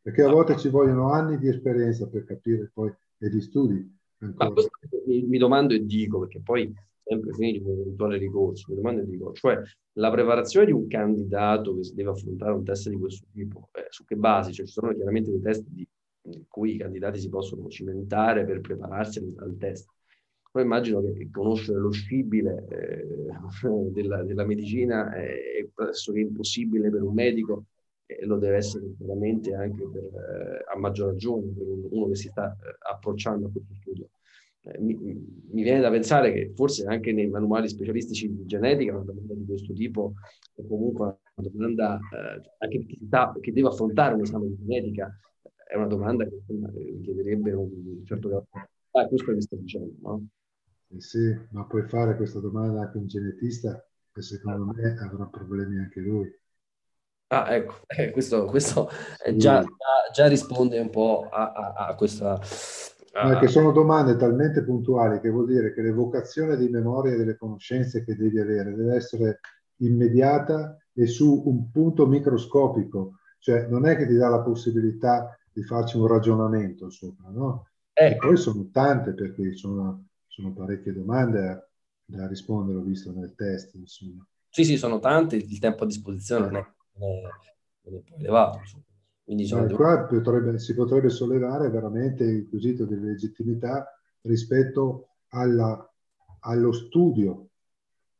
Perché 0.00 0.22
a 0.22 0.30
volte 0.30 0.58
ci 0.58 0.68
vogliono 0.68 1.10
anni 1.12 1.38
di 1.38 1.48
esperienza 1.48 2.06
per 2.08 2.24
capire 2.24 2.70
poi 2.72 2.92
e 3.18 3.28
di 3.30 3.40
studi. 3.40 3.98
Mi, 5.06 5.22
mi, 5.22 5.38
domando 5.38 5.74
e 5.74 5.84
dico, 5.84 6.20
perché 6.20 6.40
poi 6.40 6.72
sempre 7.02 7.32
finito 7.32 7.68
un 7.68 7.80
eventuale 7.80 8.18
ricorso, 8.18 8.66
mi 8.68 8.76
domando 8.76 9.02
e 9.02 9.06
dico, 9.06 9.32
cioè 9.32 9.60
la 9.94 10.10
preparazione 10.10 10.66
di 10.66 10.72
un 10.72 10.86
candidato 10.88 11.74
che 11.74 11.90
deve 11.94 12.10
affrontare 12.10 12.52
un 12.52 12.64
test 12.64 12.88
di 12.88 12.96
questo 12.96 13.26
tipo, 13.32 13.68
eh, 13.72 13.86
su 13.88 14.04
che 14.04 14.16
basi? 14.16 14.52
Cioè, 14.52 14.66
ci 14.66 14.72
sono 14.72 14.92
chiaramente 14.92 15.30
dei 15.30 15.40
test 15.40 15.64
di 15.68 15.86
in 16.24 16.44
cui 16.48 16.74
i 16.74 16.78
candidati 16.78 17.18
si 17.18 17.28
possono 17.28 17.68
cimentare 17.68 18.44
per 18.44 18.60
prepararsi 18.60 19.18
al, 19.38 19.56
test. 19.58 19.88
Poi 20.50 20.62
immagino 20.62 21.02
che 21.02 21.28
conoscere 21.30 21.78
lo 21.78 21.90
scibile 21.90 22.66
eh, 22.68 23.06
della, 23.92 24.22
della, 24.22 24.44
medicina 24.44 25.12
è 25.12 25.66
pressoché 25.72 26.20
impossibile 26.20 26.90
per 26.90 27.02
un 27.02 27.12
medico 27.12 27.64
e 28.06 28.24
lo 28.24 28.38
deve 28.38 28.56
essere 28.56 28.84
veramente 28.98 29.54
anche 29.54 29.82
per, 29.88 30.02
eh, 30.02 30.64
a 30.72 30.78
maggior 30.78 31.10
ragione 31.10 31.46
per 31.46 31.66
uno 31.66 32.08
che 32.08 32.14
si 32.14 32.28
sta 32.28 32.52
eh, 32.52 32.76
approcciando 32.92 33.46
a 33.46 33.50
questo 33.50 33.74
studio. 33.80 34.08
Eh, 34.60 34.78
mi, 34.80 34.94
mi, 34.96 35.62
viene 35.62 35.80
da 35.80 35.90
pensare 35.90 36.32
che 36.32 36.52
forse 36.54 36.86
anche 36.86 37.12
nei 37.12 37.28
manuali 37.28 37.68
specialistici 37.68 38.34
di 38.34 38.46
genetica 38.46 38.94
una 38.94 39.04
domanda 39.04 39.34
di 39.34 39.44
questo 39.44 39.74
tipo 39.74 40.14
è 40.54 40.64
comunque 40.66 41.18
una 41.34 41.48
domanda 41.50 41.96
eh, 41.96 42.50
anche 42.58 42.78
per 42.78 42.86
chi, 42.86 42.98
sta, 43.04 43.34
che 43.40 43.52
deve 43.52 43.68
affrontare 43.68 44.14
un 44.14 44.22
esame 44.22 44.46
di 44.46 44.56
genetica 44.64 45.18
è 45.74 45.76
una 45.76 45.86
domanda 45.86 46.24
che 46.24 46.40
richiederebbe 46.46 47.52
un 47.52 48.04
certo 48.04 48.28
grado. 48.28 48.46
Ah, 48.92 49.08
questo 49.08 49.34
che 49.34 49.40
sto 49.40 49.56
dicendo, 49.56 49.94
no? 50.02 50.26
Eh 50.88 51.00
sì, 51.00 51.36
ma 51.50 51.64
puoi 51.64 51.82
fare 51.88 52.16
questa 52.16 52.38
domanda 52.38 52.82
anche 52.82 52.96
a 52.96 53.00
un 53.00 53.08
genetista 53.08 53.84
che 54.12 54.22
secondo 54.22 54.72
me 54.72 54.96
avrà 55.00 55.24
problemi 55.24 55.78
anche 55.78 56.00
lui. 56.00 56.32
Ah, 57.26 57.52
ecco, 57.56 57.80
eh, 57.88 58.12
questo, 58.12 58.44
questo 58.44 58.88
sì. 59.24 59.36
già, 59.36 59.62
già, 59.62 60.12
già, 60.12 60.28
risponde 60.28 60.78
un 60.78 60.90
po' 60.90 61.28
a, 61.28 61.50
a, 61.52 61.86
a 61.88 61.94
questa... 61.96 62.38
A... 63.16 63.38
Che 63.38 63.48
sono 63.48 63.72
domande 63.72 64.16
talmente 64.16 64.62
puntuali 64.64 65.20
che 65.20 65.30
vuol 65.30 65.46
dire 65.46 65.72
che 65.72 65.82
l'evocazione 65.82 66.56
di 66.56 66.68
memoria 66.68 67.14
e 67.14 67.16
delle 67.16 67.36
conoscenze 67.36 68.04
che 68.04 68.16
devi 68.16 68.40
avere 68.40 68.74
deve 68.74 68.94
essere 68.96 69.40
immediata 69.78 70.76
e 70.92 71.06
su 71.06 71.42
un 71.46 71.70
punto 71.70 72.06
microscopico, 72.06 73.18
cioè 73.38 73.66
non 73.68 73.86
è 73.86 73.96
che 73.96 74.06
ti 74.06 74.14
dà 74.14 74.28
la 74.28 74.40
possibilità 74.40 75.36
di 75.54 75.62
farci 75.62 75.96
un 75.96 76.08
ragionamento 76.08 76.90
sopra, 76.90 77.28
no? 77.30 77.68
Ecco. 77.92 78.14
E 78.14 78.28
poi 78.28 78.36
sono 78.36 78.68
tante 78.72 79.14
perché 79.14 79.54
sono, 79.54 80.08
sono 80.26 80.52
parecchie 80.52 80.92
domande 80.92 81.70
da 82.04 82.26
rispondere, 82.26 82.78
ho 82.78 82.82
visto 82.82 83.12
nel 83.12 83.34
test, 83.36 83.74
insomma. 83.74 84.26
Sì, 84.48 84.64
sì, 84.64 84.76
sono 84.76 84.98
tante, 84.98 85.36
il 85.36 85.58
tempo 85.60 85.84
a 85.84 85.86
disposizione 85.86 86.46
non 86.46 86.56
è, 86.56 86.66
non 87.82 87.96
è, 87.96 88.02
poi 88.02 88.02
elevato. 88.18 88.60
Quindi 89.22 89.48
no, 89.48 89.66
qua 89.68 90.04
potrebbe, 90.04 90.58
si 90.58 90.74
potrebbe 90.74 91.08
sollevare 91.08 91.70
veramente 91.70 92.24
il 92.24 92.48
quesito 92.48 92.84
di 92.84 93.00
legittimità 93.00 93.86
rispetto 94.22 95.08
alla, 95.28 95.90
allo 96.40 96.72
studio, 96.72 97.48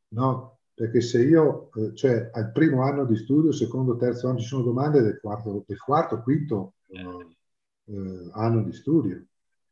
no? 0.09 0.59
Perché 0.73 1.01
se 1.01 1.23
io, 1.23 1.69
eh, 1.75 1.93
cioè 1.95 2.29
al 2.33 2.51
primo 2.51 2.83
anno 2.83 3.05
di 3.05 3.15
studio, 3.15 3.51
secondo, 3.51 3.97
terzo 3.97 4.29
anno, 4.29 4.39
ci 4.39 4.47
sono 4.47 4.63
domande 4.63 5.01
del 5.01 5.19
quarto, 5.19 5.63
del 5.65 5.79
quarto 5.79 6.21
quinto 6.21 6.73
eh, 6.99 8.29
anno 8.33 8.63
di 8.63 8.73
studio. 8.73 9.25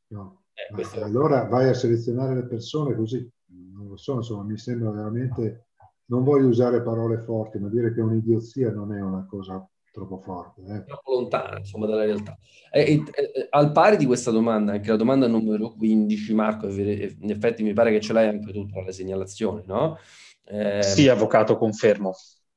No? 0.08 0.44
Eh, 0.54 1.02
allora 1.02 1.46
vai 1.46 1.70
a 1.70 1.74
selezionare 1.74 2.36
le 2.36 2.46
persone 2.46 2.96
così, 2.96 3.28
non 3.48 3.88
lo 3.88 3.98
so, 3.98 4.16
insomma, 4.16 4.44
mi 4.44 4.58
sembra 4.58 4.92
veramente, 4.92 5.68
non 6.06 6.24
voglio 6.24 6.48
usare 6.48 6.84
parole 6.84 7.18
forti, 7.20 7.60
ma 7.60 7.70
dire 7.70 7.94
che 7.94 8.00
è 8.00 8.04
un'idiozia 8.04 8.72
non 8.72 8.94
è 8.94 9.02
una 9.02 9.26
cosa 9.26 9.68
troppo 9.92 10.20
forte. 10.20 10.62
Eh. 10.62 10.84
Troppo 10.86 11.14
lontana, 11.14 11.60
insomma, 11.60 11.86
dalla 11.86 12.04
realtà. 12.04 12.38
E, 12.72 13.04
e, 13.14 13.48
al 13.52 13.72
pari 13.72 13.96
di 13.96 14.06
questa 14.06 14.32
domanda, 14.32 14.74
anche 14.74 14.90
la 14.90 14.96
domanda 14.96 15.28
numero 15.28 15.72
15, 15.74 16.34
Marco, 16.34 16.68
in 16.68 17.30
effetti 17.30 17.62
mi 17.64 17.74
pare 17.74 17.92
che 17.92 18.02
ce 18.02 18.12
l'hai 18.12 18.28
anche 18.28 18.52
tu 18.52 18.66
tra 18.66 18.82
le 18.84 18.92
segnalazioni, 18.92 19.64
no? 19.68 19.98
Eh, 20.46 20.82
sì, 20.82 21.08
avvocato, 21.08 21.58
confermo. 21.58 22.14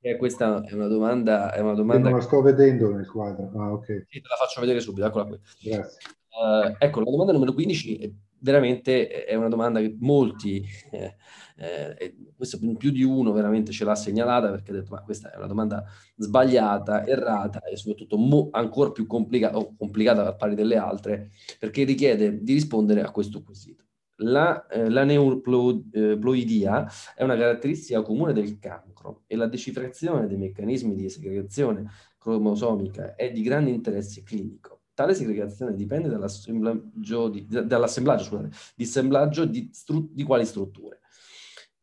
Eh, 0.07 0.17
questa 0.17 0.63
è 0.63 0.73
una 0.75 0.87
domanda. 0.87 1.53
È 1.53 1.59
una 1.59 1.75
domanda 1.75 2.11
non 2.11 2.19
la 2.19 2.25
sto 2.25 2.41
vedendo 2.41 2.95
nel 2.95 3.09
quadro. 3.09 3.51
Ah, 3.57 3.73
ok. 3.73 4.07
Sì, 4.09 4.21
te 4.21 4.29
la 4.29 4.37
faccio 4.37 4.61
vedere 4.61 4.79
subito, 4.79 5.05
eccola 5.05 5.25
qui. 5.25 5.37
Grazie. 5.61 5.99
Uh, 6.31 6.77
ecco, 6.79 7.01
la 7.01 7.11
domanda 7.11 7.33
numero 7.33 7.53
15 7.53 7.97
è 7.97 8.11
veramente 8.39 9.25
è 9.25 9.35
una 9.35 9.49
domanda 9.49 9.81
che 9.81 9.97
molti, 9.99 10.65
eh, 10.93 11.17
eh, 11.57 12.15
questo 12.37 12.61
più 12.77 12.93
di 12.93 13.03
uno 13.03 13.33
veramente 13.33 13.73
ce 13.73 13.85
l'ha 13.85 13.97
segnalata 13.97 14.51
perché 14.51 14.71
ha 14.71 14.75
detto 14.75 14.95
ma 14.95 15.03
questa 15.03 15.33
è 15.33 15.37
una 15.39 15.47
domanda 15.47 15.83
sbagliata, 16.15 17.05
errata 17.05 17.63
e 17.63 17.77
soprattutto 17.77 18.17
mo- 18.17 18.49
ancora 18.53 18.93
più 18.93 19.07
complicata, 19.07 19.59
complicata 19.77 20.25
al 20.25 20.37
pari 20.37 20.55
delle 20.55 20.77
altre 20.77 21.31
perché 21.59 21.83
richiede 21.83 22.43
di 22.45 22.53
rispondere 22.53 23.01
a 23.01 23.11
questo 23.11 23.43
quesito. 23.43 23.86
La, 24.21 24.67
eh, 24.69 24.89
la 24.89 25.05
neuploidia 25.05 26.91
è 27.15 27.23
una 27.23 27.37
caratteristica 27.37 28.01
comune 28.03 28.33
del 28.33 28.59
cancro 28.59 29.25
e 29.27 29.37
la 29.37 29.47
decifrazione 29.47 30.27
dei 30.27 30.39
meccanismi 30.39 30.95
di 30.95 31.09
segregazione 31.11 31.91
cromosomica 32.19 33.15
è 33.15 33.31
di 33.31 33.43
grande 33.43 33.71
interesse 33.71 34.23
clinico. 34.23 34.81
Tale 34.95 35.15
segregazione 35.15 35.75
dipende 35.75 36.09
dall'assemblaggio 36.09 37.29
di, 37.29 37.47
dall'assemblaggio, 37.47 38.25
scusate, 38.25 38.51
di, 38.75 38.85
assemblaggio 38.85 39.45
di, 39.45 39.69
stru- 39.71 40.11
di 40.11 40.23
quali 40.23 40.47
strutture? 40.47 41.01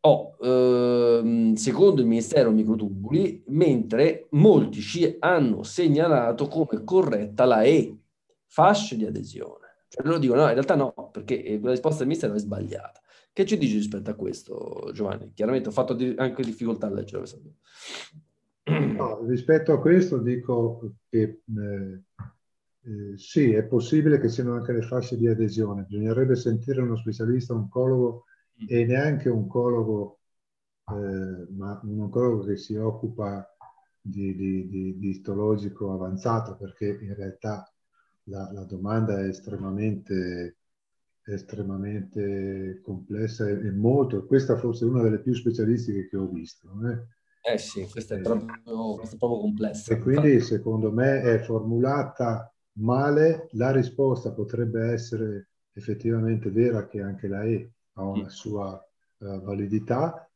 oh, 0.06 0.36
ehm, 0.42 1.54
secondo 1.54 2.02
il 2.02 2.08
Ministero 2.08 2.52
microtubuli, 2.52 3.44
mentre 3.48 4.28
molti 4.32 4.82
ci 4.82 5.16
hanno 5.20 5.64
segnalato 5.64 6.48
come 6.48 6.84
corretta 6.84 7.46
la 7.46 7.64
E, 7.64 7.98
fasce 8.48 8.98
di 8.98 9.06
adesione. 9.06 9.63
Cioè 9.94 10.08
loro 10.08 10.18
dicono 10.18 10.42
no, 10.42 10.48
in 10.48 10.54
realtà 10.54 10.74
no, 10.76 10.92
perché 11.12 11.60
la 11.62 11.70
risposta 11.70 12.00
del 12.00 12.08
Ministero 12.08 12.34
è 12.34 12.40
sbagliata. 12.40 13.00
Che 13.32 13.46
ci 13.46 13.60
dici 13.60 13.76
rispetto 13.76 14.10
a 14.10 14.16
questo, 14.16 14.90
Giovanni? 14.92 15.34
Chiaramente 15.34 15.70
ho 15.70 15.72
fatto 15.72 15.96
anche 16.16 16.42
difficoltà 16.42 16.88
a 16.88 16.90
leggere 16.90 17.24
no, 18.64 19.24
rispetto 19.28 19.72
a 19.72 19.80
questo 19.80 20.18
dico 20.18 20.96
che 21.10 21.42
eh, 21.46 22.04
eh, 22.82 23.18
sì, 23.18 23.52
è 23.52 23.64
possibile 23.66 24.20
che 24.20 24.30
siano 24.30 24.56
anche 24.56 24.74
le 24.74 24.82
fasce 24.82 25.16
di 25.16 25.28
adesione. 25.28 25.86
Bisognerebbe 25.88 26.36
sentire 26.36 26.82
uno 26.82 26.98
specialista 26.98 27.54
oncologo 27.54 28.24
e 28.68 28.86
neanche 28.86 29.30
un 29.30 29.44
oncologo, 29.44 30.20
eh, 30.90 31.48
ma 31.52 31.80
un 31.84 32.00
oncologo 32.00 32.46
che 32.46 32.58
si 32.58 32.74
occupa 32.74 33.48
di, 34.02 34.36
di, 34.36 34.68
di, 34.68 34.98
di 34.98 35.10
istologico 35.10 35.94
avanzato, 35.94 36.56
perché 36.56 36.98
in 37.00 37.14
realtà 37.14 37.72
la, 38.26 38.50
la 38.52 38.64
domanda 38.64 39.20
è 39.20 39.28
estremamente, 39.28 40.58
estremamente 41.24 42.80
complessa 42.84 43.48
e, 43.48 43.68
e, 43.68 43.72
molto, 43.72 44.26
questa 44.26 44.58
forse 44.58 44.86
è 44.86 44.88
una 44.88 45.02
delle 45.02 45.22
più 45.22 45.34
specialistiche 45.34 46.08
che 46.08 46.18
ho 46.18 46.28
visto. 46.28 46.70
Eh, 46.86 47.54
eh 47.54 47.58
sì, 47.58 47.88
questa 47.90 48.16
è, 48.16 48.22
proprio, 48.22 48.96
questa 48.96 49.16
è 49.16 49.20
proprio 49.20 49.40
complessa. 49.40 49.94
E 49.94 50.00
quindi 50.00 50.40
secondo 50.40 50.92
me 50.92 51.22
è 51.22 51.40
formulata 51.40 52.54
male, 52.74 53.50
la 53.52 53.72
risposta 53.72 54.32
potrebbe 54.32 54.92
essere 54.92 55.50
effettivamente 55.74 56.50
vera 56.50 56.88
che 56.88 57.02
anche 57.02 57.28
la 57.28 57.44
E 57.44 57.72
ha 57.94 58.04
una 58.04 58.30
sua 58.30 58.74
uh, 59.18 59.42
validità, 59.42 60.30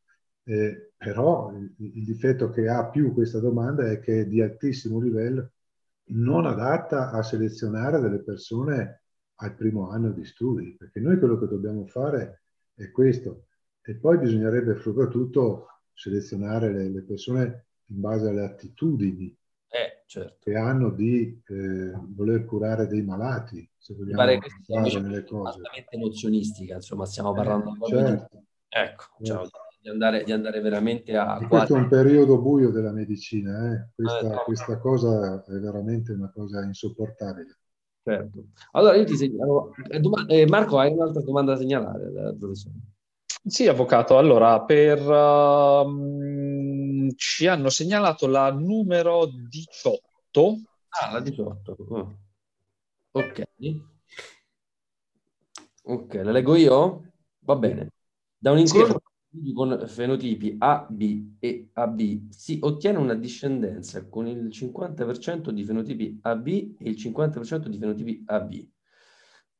eh, 0.44 0.92
però 0.96 1.52
il, 1.52 1.74
il, 1.78 2.04
difetto 2.04 2.50
che 2.50 2.68
ha 2.68 2.88
più 2.88 3.12
questa 3.12 3.38
domanda 3.38 3.90
è 3.90 4.00
che 4.00 4.20
è 4.20 4.26
di 4.26 4.40
altissimo 4.40 5.00
livello, 5.00 5.52
non 6.08 6.46
adatta 6.46 7.10
a 7.10 7.22
selezionare 7.22 8.00
delle 8.00 8.22
persone 8.22 9.02
al 9.40 9.54
primo 9.54 9.90
anno 9.90 10.10
di 10.10 10.24
studi, 10.24 10.76
perché 10.76 11.00
noi 11.00 11.18
quello 11.18 11.38
che 11.38 11.46
dobbiamo 11.46 11.86
fare 11.86 12.42
è 12.74 12.90
questo. 12.90 13.46
E 13.82 13.94
poi 13.96 14.18
bisognerebbe 14.18 14.80
soprattutto 14.80 15.66
selezionare 15.92 16.72
le, 16.72 16.88
le 16.88 17.02
persone 17.02 17.66
in 17.86 18.00
base 18.00 18.28
alle 18.28 18.44
attitudini 18.44 19.34
eh, 19.70 20.02
certo. 20.06 20.36
che 20.40 20.56
hanno 20.56 20.90
di 20.90 21.40
eh, 21.46 21.92
voler 22.08 22.44
curare 22.44 22.86
dei 22.86 23.02
malati, 23.02 23.68
se 23.76 23.94
vogliamo 23.94 24.40
sia 24.84 25.00
nelle 25.00 25.24
cose. 25.24 25.60
emozionistica, 25.90 26.76
insomma, 26.76 27.06
stiamo 27.06 27.32
parlando 27.32 27.74
eh, 27.84 27.88
certo. 27.88 28.28
di... 28.30 28.46
Ecco, 28.68 29.04
certo. 29.22 29.50
Di, 29.80 29.88
andare, 29.88 30.24
di, 30.24 30.32
andare, 30.32 30.60
veramente 30.60 31.16
a... 31.16 31.38
Questo 31.46 31.74
è 31.74 31.78
un 31.78 31.88
periodo 31.88 32.40
buio 32.40 32.70
della 32.70 32.92
medicina, 32.92 33.72
eh? 33.72 33.88
questa, 33.94 34.40
eh, 34.40 34.44
questa 34.44 34.78
cosa 34.78 35.44
è 35.44 35.58
veramente 35.58 36.12
una 36.12 36.30
cosa 36.30 36.62
insopportabile. 36.62 37.58
Certo. 38.02 38.44
Allora 38.72 38.96
io 38.96 39.04
ti 39.04 39.16
segnalo... 39.16 39.72
Eh, 39.88 40.00
eh, 40.40 40.46
Marco, 40.46 40.78
hai 40.78 40.92
un'altra 40.92 41.22
domanda 41.22 41.52
da 41.52 41.58
segnalare, 41.58 42.34
professore? 42.38 42.74
Sì, 43.44 43.66
avvocato. 43.66 44.18
Allora, 44.18 44.60
per... 44.62 45.00
Uh 45.08 46.48
ci 47.14 47.46
hanno 47.46 47.68
segnalato 47.68 48.26
la 48.26 48.50
numero 48.52 49.26
18. 49.26 50.00
Ah, 51.00 51.12
la 51.12 51.20
18. 51.20 51.76
Oh. 51.88 52.18
Ok. 53.12 53.42
Ok, 55.82 56.14
la 56.14 56.30
leggo 56.30 56.54
io? 56.54 57.12
Va 57.40 57.56
bene. 57.56 57.92
Da 58.36 58.52
un 58.52 58.58
incrocio 58.58 59.00
con 59.52 59.84
fenotipi 59.86 60.56
A, 60.58 60.86
B 60.88 61.36
e 61.38 61.68
AB 61.72 62.30
si 62.30 62.58
ottiene 62.62 62.98
una 62.98 63.14
discendenza 63.14 64.06
con 64.08 64.26
il 64.26 64.48
50% 64.48 65.50
di 65.50 65.64
fenotipi 65.64 66.18
AB 66.22 66.46
e 66.46 66.88
il 66.88 66.96
50% 66.96 67.66
di 67.66 67.78
fenotipi 67.78 68.22
AB. 68.26 68.54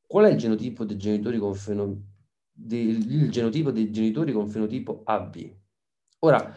Qual 0.05 0.25
è 0.25 0.31
il 0.31 0.37
genotipo 0.37 0.85
dei 0.85 0.97
genitori 0.97 1.37
con, 1.37 1.53
feno... 1.53 2.01
del, 2.51 3.29
genotipo 3.29 3.71
dei 3.71 3.91
genitori 3.91 4.31
con 4.31 4.47
fenotipo 4.47 5.01
AB? 5.05 5.37
Ora, 6.19 6.53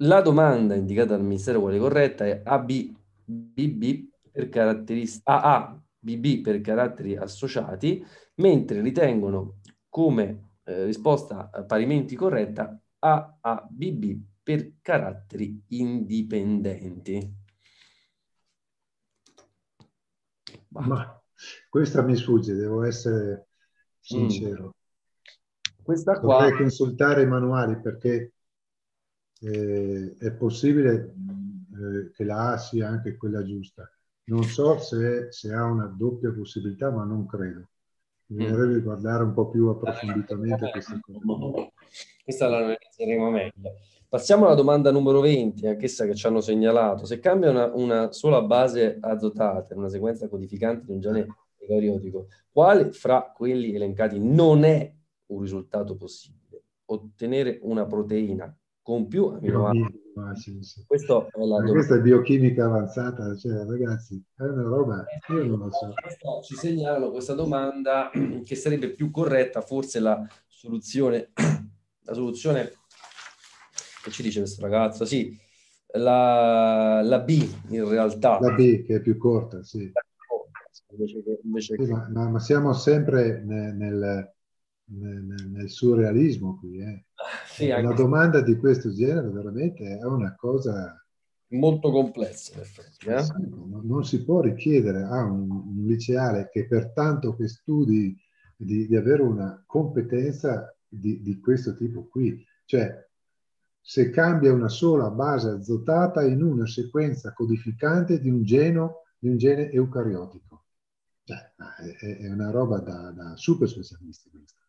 la 0.00 0.20
domanda 0.20 0.74
indicata 0.74 1.16
dal 1.16 1.24
Ministero 1.24 1.60
quale 1.60 1.78
corretta 1.78 2.24
è 2.26 2.42
ABBB 2.44 4.08
per 4.30 4.48
caratteristiche 4.48 5.22
AABB 5.24 6.40
per 6.42 6.60
caratteri 6.60 7.16
associati, 7.16 8.04
mentre 8.36 8.80
ritengono 8.80 9.58
come 9.88 10.45
eh, 10.66 10.84
risposta 10.84 11.48
parimenti 11.66 12.16
corretta 12.16 12.78
AABB 12.98 14.20
per 14.42 14.74
caratteri 14.82 15.62
indipendenti. 15.68 17.34
Ma 20.68 21.22
questa 21.68 22.02
mi 22.02 22.16
sfugge, 22.16 22.54
devo 22.54 22.82
essere 22.82 23.48
sincero. 24.00 24.66
Mm. 24.66 25.82
Questa 25.82 26.18
qua... 26.18 26.40
Dovrei 26.40 26.58
consultare 26.58 27.22
i 27.22 27.26
manuali 27.26 27.80
perché 27.80 28.32
eh, 29.40 30.16
è 30.18 30.32
possibile 30.32 31.14
eh, 31.74 32.10
che 32.12 32.24
la 32.24 32.52
A 32.52 32.58
sia 32.58 32.88
anche 32.88 33.16
quella 33.16 33.44
giusta. 33.44 33.88
Non 34.24 34.42
so 34.42 34.78
se, 34.78 35.30
se 35.30 35.52
ha 35.52 35.64
una 35.64 35.86
doppia 35.86 36.32
possibilità, 36.32 36.90
ma 36.90 37.04
non 37.04 37.26
credo. 37.26 37.68
Mm. 38.32 38.82
guardare 38.82 39.22
un 39.22 39.32
po' 39.32 39.48
più 39.48 39.68
approfonditamente 39.68 40.70
questa 40.70 40.98
cosa. 41.00 41.20
Questa 42.26 42.48
la 42.48 42.56
analizzeremo 42.56 43.30
meglio. 43.30 43.74
Passiamo 44.08 44.46
alla 44.46 44.56
domanda 44.56 44.90
numero 44.90 45.20
20, 45.20 45.66
anch'essa 45.68 46.06
che 46.06 46.14
ci 46.16 46.26
hanno 46.26 46.40
segnalato. 46.40 47.04
Se 47.04 47.20
cambia 47.20 47.50
una, 47.50 47.72
una 47.72 48.12
sola 48.12 48.42
base 48.42 48.98
azotata 49.00 49.72
in 49.72 49.78
una 49.78 49.88
sequenza 49.88 50.28
codificante 50.28 50.86
di 50.86 50.92
un 50.92 51.00
gene 51.00 51.26
eucariotico, 51.58 52.26
quale 52.50 52.90
fra 52.90 53.32
quelli 53.32 53.74
elencati 53.74 54.18
non 54.18 54.64
è 54.64 54.92
un 55.26 55.40
risultato 55.40 55.94
possibile? 55.96 56.62
Ottenere 56.86 57.60
una 57.62 57.86
proteina 57.86 58.52
con 58.86 59.08
più 59.08 59.26
aminoacidi. 59.26 60.60
Questo 60.86 61.26
è 61.26 61.44
la 61.44 61.60
questa 61.60 61.96
è 61.96 62.00
biochimica 62.00 62.66
avanzata, 62.66 63.34
cioè, 63.34 63.64
ragazzi, 63.64 64.22
è 64.36 64.44
una 64.44 64.62
roba, 64.62 65.04
io 65.30 65.44
non 65.44 65.58
lo 65.58 65.70
so. 65.72 65.92
Ci 66.44 66.54
segnalano 66.54 67.10
questa 67.10 67.34
domanda 67.34 68.12
che 68.44 68.54
sarebbe 68.54 68.90
più 68.90 69.10
corretta, 69.10 69.60
forse 69.60 69.98
la 69.98 70.24
soluzione, 70.46 71.32
la 72.04 72.14
soluzione 72.14 72.74
che 74.04 74.10
ci 74.12 74.22
dice 74.22 74.38
questo 74.38 74.62
ragazzo? 74.62 75.04
Sì, 75.04 75.36
la, 75.94 77.02
la 77.02 77.18
B 77.18 77.44
in 77.70 77.88
realtà. 77.88 78.38
La 78.38 78.54
B 78.54 78.84
che 78.84 78.94
è 78.94 79.00
più 79.00 79.16
corta, 79.16 79.64
sì. 79.64 79.90
Invece 80.90 81.24
che, 81.24 81.40
invece 81.42 81.74
sì 81.76 81.84
che... 81.84 81.90
Ma, 81.90 82.28
ma, 82.28 82.38
siamo 82.38 82.72
sempre 82.72 83.42
nel, 83.44 83.74
nel 83.74 84.35
nel, 84.88 85.48
nel 85.50 85.70
surrealismo 85.70 86.58
qui. 86.58 86.78
Eh. 86.78 87.04
Sì, 87.46 87.70
una 87.70 87.94
domanda 87.94 88.42
di 88.42 88.56
questo 88.56 88.92
genere 88.92 89.30
veramente 89.30 89.98
è 89.98 90.04
una 90.04 90.34
cosa 90.34 90.94
molto 91.48 91.90
complessa 91.90 92.54
in 92.54 92.60
effetti. 92.60 93.06
Eh? 93.08 93.48
Non, 93.48 93.80
non, 93.84 94.04
si 94.04 94.24
può 94.24 94.40
richiedere 94.40 95.02
a 95.04 95.24
un, 95.24 95.50
un 95.50 95.84
liceale 95.86 96.50
che 96.50 96.66
pertanto 96.66 97.34
che 97.34 97.48
studi 97.48 98.14
di, 98.56 98.86
di 98.86 98.96
avere 98.96 99.22
una 99.22 99.62
competenza 99.66 100.74
di, 100.86 101.22
di, 101.22 101.38
questo 101.40 101.74
tipo 101.74 102.06
qui. 102.08 102.44
Cioè, 102.64 103.06
se 103.80 104.10
cambia 104.10 104.52
una 104.52 104.68
sola 104.68 105.10
base 105.10 105.48
azotata 105.48 106.22
in 106.24 106.42
una 106.42 106.66
sequenza 106.66 107.32
codificante 107.32 108.20
di 108.20 108.28
un, 108.28 108.42
geno, 108.42 109.02
di 109.18 109.28
un 109.28 109.36
gene 109.36 109.70
eucariotico. 109.70 110.64
Cioè, 111.22 111.54
è, 112.00 112.16
è, 112.18 112.30
una 112.30 112.50
roba 112.50 112.78
da, 112.78 113.10
da 113.12 113.36
super 113.36 113.68
specialisti 113.68 114.30
questa. 114.30 114.65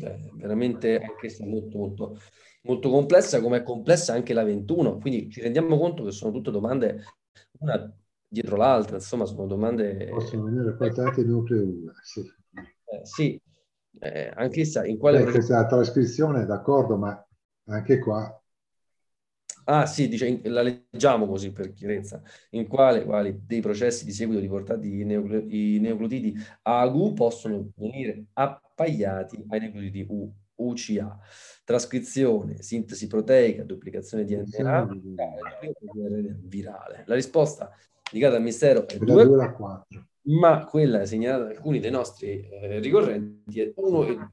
Eh, 0.00 0.30
veramente 0.34 0.98
anche 1.00 1.34
molto, 1.40 1.78
molto, 1.78 2.18
molto 2.62 2.90
complessa, 2.90 3.40
come 3.40 3.58
è 3.58 3.62
complessa 3.62 4.12
anche 4.12 4.34
la 4.34 4.44
21. 4.44 4.98
Quindi 4.98 5.30
ci 5.30 5.40
rendiamo 5.40 5.78
conto 5.78 6.04
che 6.04 6.10
sono 6.10 6.32
tutte 6.32 6.50
domande 6.50 7.02
una 7.60 7.92
dietro 8.28 8.56
l'altra, 8.56 8.96
insomma, 8.96 9.24
sono 9.24 9.46
domande. 9.46 10.08
Possono 10.10 10.44
venire 10.44 10.76
quadrati 10.76 11.24
nucleo 11.24 11.62
1. 11.62 11.92
Sì, 12.02 12.20
eh, 12.20 13.00
sì. 13.04 13.40
Eh, 14.00 14.30
anche 14.34 14.64
sa, 14.64 14.84
in 14.84 14.98
quale. 14.98 15.24
Beh, 15.24 15.30
questa 15.30 15.66
trascrizione, 15.66 16.44
d'accordo, 16.44 16.96
ma 16.96 17.26
anche 17.68 17.98
qua. 17.98 18.40
Ah 19.70 19.84
sì, 19.84 20.08
dice, 20.08 20.40
la 20.44 20.62
leggiamo 20.62 21.26
così 21.26 21.52
per 21.52 21.74
chiarezza. 21.74 22.22
In 22.50 22.66
quale 22.66 23.04
quali 23.04 23.38
dei 23.44 23.60
processi 23.60 24.06
di 24.06 24.12
seguito 24.12 24.40
riportati 24.40 25.00
i, 25.00 25.04
neocl- 25.04 25.52
i 25.52 25.78
neoclotidi 25.78 26.34
AGU 26.62 27.12
possono 27.12 27.70
venire 27.76 28.24
a 28.34 28.60
appagliati 28.78 29.44
ai 29.48 29.60
nuclei 29.60 30.06
U, 30.08 30.32
UCA. 30.54 31.18
Trascrizione, 31.64 32.62
sintesi 32.62 33.08
proteica, 33.08 33.64
duplicazione 33.64 34.24
di 34.24 34.36
DNA 34.36 34.88
virale. 36.44 37.02
La 37.06 37.14
risposta 37.14 37.70
indicata 38.10 38.36
al 38.36 38.42
mistero 38.42 38.86
è 38.86 38.96
2, 38.96 39.54
ma 40.22 40.64
quella 40.64 41.04
segnalata 41.04 41.44
da 41.44 41.50
alcuni 41.50 41.80
dei 41.80 41.90
nostri 41.90 42.48
eh, 42.48 42.78
ricorrenti 42.78 43.60
è 43.60 43.72
1 43.74 44.04
e 44.06 44.14
2. 44.14 44.30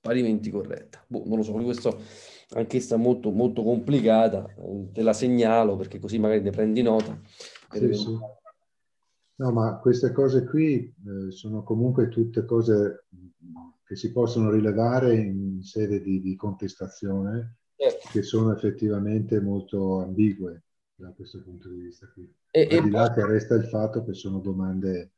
parimenti 0.00 0.48
corretta. 0.48 1.04
Boh, 1.06 1.24
non 1.26 1.38
lo 1.38 1.42
so, 1.42 1.52
questo 1.52 2.00
anch'essa 2.54 2.96
molto, 2.96 3.30
molto 3.30 3.62
complicata, 3.62 4.46
te 4.92 5.02
la 5.02 5.12
segnalo 5.12 5.76
perché 5.76 5.98
così 5.98 6.18
magari 6.18 6.40
ne 6.40 6.50
prendi 6.50 6.82
nota. 6.82 7.18
Sì, 7.72 7.92
sì. 7.94 8.18
No, 9.36 9.52
ma 9.52 9.78
queste 9.78 10.10
cose 10.12 10.44
qui 10.44 10.82
eh, 10.82 11.30
sono 11.30 11.62
comunque 11.62 12.08
tutte 12.08 12.44
cose 12.44 13.04
che 13.84 13.94
si 13.94 14.10
possono 14.10 14.50
rilevare 14.50 15.14
in 15.14 15.62
sede 15.62 16.02
di, 16.02 16.20
di 16.20 16.34
contestazione, 16.34 17.58
certo. 17.76 18.08
che 18.10 18.22
sono 18.22 18.52
effettivamente 18.52 19.40
molto 19.40 20.00
ambigue 20.00 20.64
da 20.94 21.12
questo 21.12 21.40
punto 21.42 21.68
di 21.68 21.80
vista 21.80 22.10
qui. 22.12 22.28
E, 22.50 22.66
Al 22.76 22.84
di 22.84 22.90
là 22.90 23.12
che 23.12 23.24
resta 23.24 23.54
il 23.54 23.64
fatto 23.64 24.04
che 24.04 24.12
sono 24.12 24.40
domande 24.40 25.12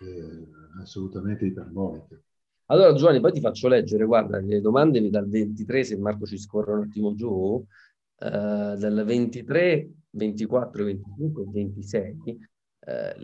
eh, 0.00 0.48
assolutamente 0.80 1.46
iperboliche. 1.46 2.24
Allora 2.72 2.94
Giovanni, 2.94 3.20
poi 3.20 3.32
ti 3.32 3.40
faccio 3.40 3.68
leggere, 3.68 4.06
guarda, 4.06 4.40
le 4.40 4.62
domande 4.62 5.10
dal 5.10 5.28
23, 5.28 5.84
se 5.84 5.98
Marco 5.98 6.24
ci 6.24 6.38
scorre 6.38 6.72
un 6.72 6.80
attimo 6.84 7.14
giù, 7.14 7.62
eh, 8.18 8.28
dal 8.30 9.02
23, 9.04 9.90
24, 10.08 10.84
25 10.84 11.44
26, 11.52 12.38
eh, 12.86 13.14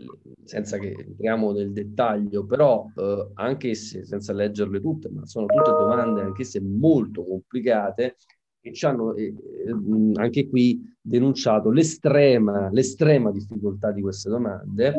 senza 0.43 0.77
che 0.77 0.93
entriamo 0.95 1.51
nel 1.51 1.71
dettaglio, 1.73 2.45
però 2.45 2.85
eh, 2.95 3.31
anche 3.33 3.73
se, 3.73 4.05
senza 4.05 4.33
leggerle 4.33 4.79
tutte, 4.79 5.09
ma 5.09 5.25
sono 5.25 5.47
tutte 5.47 5.71
domande 5.71 6.21
anche 6.21 6.43
se 6.43 6.61
molto 6.61 7.25
complicate 7.25 8.17
che 8.61 8.71
ci 8.71 8.85
hanno 8.85 9.15
eh, 9.15 9.33
eh 9.33 10.11
anche 10.21 10.47
qui 10.47 10.79
denunciato 11.01 11.71
l'estrema, 11.71 12.69
l'estrema 12.71 13.31
difficoltà 13.31 13.91
di 13.91 14.01
queste 14.01 14.29
domande 14.29 14.93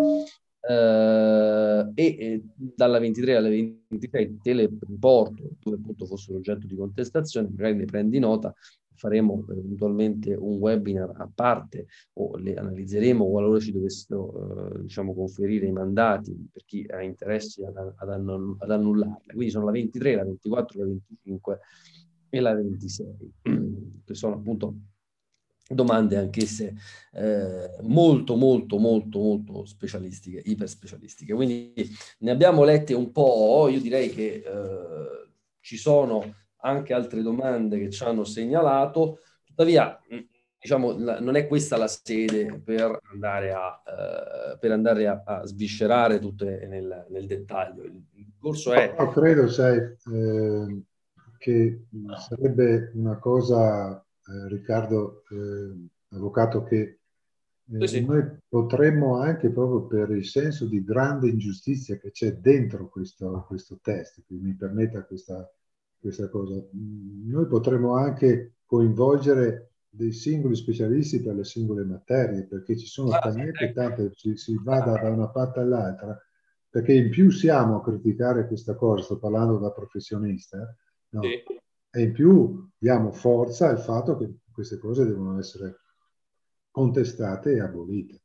eh, 0.60 1.90
e, 1.94 2.42
dalla 2.54 2.98
23 2.98 3.36
alle 3.36 3.76
26 3.88 4.38
te 4.42 4.52
le 4.52 4.70
riporto 4.80 5.50
dove 5.60 5.76
appunto 5.76 6.06
fossero 6.06 6.38
oggetto 6.38 6.66
di 6.66 6.76
contestazione, 6.76 7.48
magari 7.48 7.76
ne 7.76 7.84
prendi 7.84 8.18
nota, 8.18 8.54
faremo 9.00 9.46
eventualmente 9.48 10.34
un 10.34 10.58
webinar 10.58 11.12
a 11.16 11.30
parte 11.34 11.86
o 12.14 12.36
le 12.36 12.54
analizzeremo 12.54 13.26
qualora 13.26 13.58
ci 13.58 13.72
dovessero 13.72 14.74
eh, 14.74 14.82
diciamo 14.82 15.14
conferire 15.14 15.66
i 15.66 15.72
mandati 15.72 16.36
per 16.52 16.64
chi 16.66 16.84
ha 16.90 17.02
interessi 17.02 17.64
ad, 17.64 17.76
ad, 17.76 18.08
ad 18.08 18.70
annullarle. 18.70 19.32
Quindi 19.32 19.50
sono 19.50 19.64
la 19.64 19.72
23, 19.72 20.16
la 20.16 20.24
24, 20.24 20.78
la 20.78 20.84
25 20.84 21.60
e 22.28 22.40
la 22.40 22.54
26, 22.54 23.32
che 24.04 24.14
sono 24.14 24.34
appunto 24.34 24.74
domande 25.74 26.16
anch'esse 26.16 26.74
eh, 27.12 27.76
molto 27.82 28.36
molto 28.36 28.78
molto 28.78 29.18
molto 29.18 29.64
specialistiche, 29.64 30.42
iper 30.44 30.68
specialistiche. 30.68 31.34
Quindi 31.34 31.72
ne 32.18 32.30
abbiamo 32.30 32.64
lette 32.64 32.94
un 32.94 33.12
po', 33.12 33.68
io 33.70 33.80
direi 33.80 34.10
che 34.10 34.42
eh, 34.44 35.28
ci 35.60 35.76
sono 35.76 36.34
anche 36.62 36.92
altre 36.92 37.22
domande 37.22 37.78
che 37.78 37.90
ci 37.90 38.02
hanno 38.04 38.24
segnalato, 38.24 39.20
tuttavia 39.44 39.98
diciamo, 40.60 40.98
la, 40.98 41.20
non 41.20 41.36
è 41.36 41.46
questa 41.46 41.78
la 41.78 41.88
sede 41.88 42.60
per 42.62 42.98
andare 43.12 43.52
a, 43.52 43.82
eh, 43.86 44.58
per 44.58 44.72
andare 44.72 45.06
a, 45.06 45.22
a 45.24 45.46
sviscerare 45.46 46.18
tutte 46.18 46.66
nel, 46.66 47.06
nel, 47.08 47.26
dettaglio. 47.26 47.84
Il, 47.84 48.04
il 48.14 48.32
corso 48.38 48.72
è... 48.72 48.94
No, 48.98 49.08
credo, 49.08 49.48
sai, 49.48 49.78
eh, 49.78 50.82
che 51.38 51.86
sarebbe 52.18 52.92
una 52.94 53.18
cosa 53.18 54.04
Riccardo, 54.48 55.24
eh, 55.30 55.88
avvocato, 56.10 56.62
che 56.62 57.00
eh, 57.72 57.86
sì. 57.86 58.04
noi 58.04 58.24
potremmo 58.48 59.18
anche 59.18 59.50
proprio 59.50 59.86
per 59.86 60.10
il 60.16 60.24
senso 60.24 60.66
di 60.66 60.82
grande 60.82 61.28
ingiustizia 61.28 61.96
che 61.98 62.10
c'è 62.10 62.34
dentro 62.34 62.88
questo, 62.88 63.44
questo 63.46 63.78
test, 63.82 64.22
che 64.26 64.34
mi 64.34 64.54
permetta 64.54 65.04
questa, 65.04 65.48
questa 65.98 66.28
cosa, 66.28 66.54
mm, 66.54 67.30
noi 67.30 67.46
potremmo 67.46 67.94
anche 67.96 68.54
coinvolgere 68.66 69.72
dei 69.88 70.12
singoli 70.12 70.54
specialisti 70.54 71.22
per 71.22 71.34
le 71.34 71.44
singole 71.44 71.84
materie, 71.84 72.44
perché 72.44 72.76
ci 72.76 72.86
sono 72.86 73.10
ah, 73.10 73.18
talmente 73.18 73.64
ecco. 73.64 73.80
tante, 73.80 74.10
si, 74.14 74.36
si 74.36 74.58
vada 74.62 74.92
da 75.00 75.10
una 75.10 75.28
parte 75.28 75.60
all'altra, 75.60 76.16
perché 76.68 76.92
in 76.92 77.10
più 77.10 77.30
siamo 77.30 77.76
a 77.76 77.82
criticare 77.82 78.46
questa 78.46 78.74
cosa, 78.74 79.02
sto 79.02 79.18
parlando 79.18 79.58
da 79.58 79.72
professionista, 79.72 80.58
no? 81.10 81.22
sì 81.22 81.42
e 81.90 82.02
in 82.02 82.12
più 82.12 82.68
diamo 82.78 83.12
forza 83.12 83.68
al 83.68 83.80
fatto 83.80 84.16
che 84.16 84.36
queste 84.52 84.78
cose 84.78 85.04
devono 85.04 85.38
essere 85.38 85.76
contestate 86.70 87.52
e 87.52 87.60
abolite. 87.60 88.22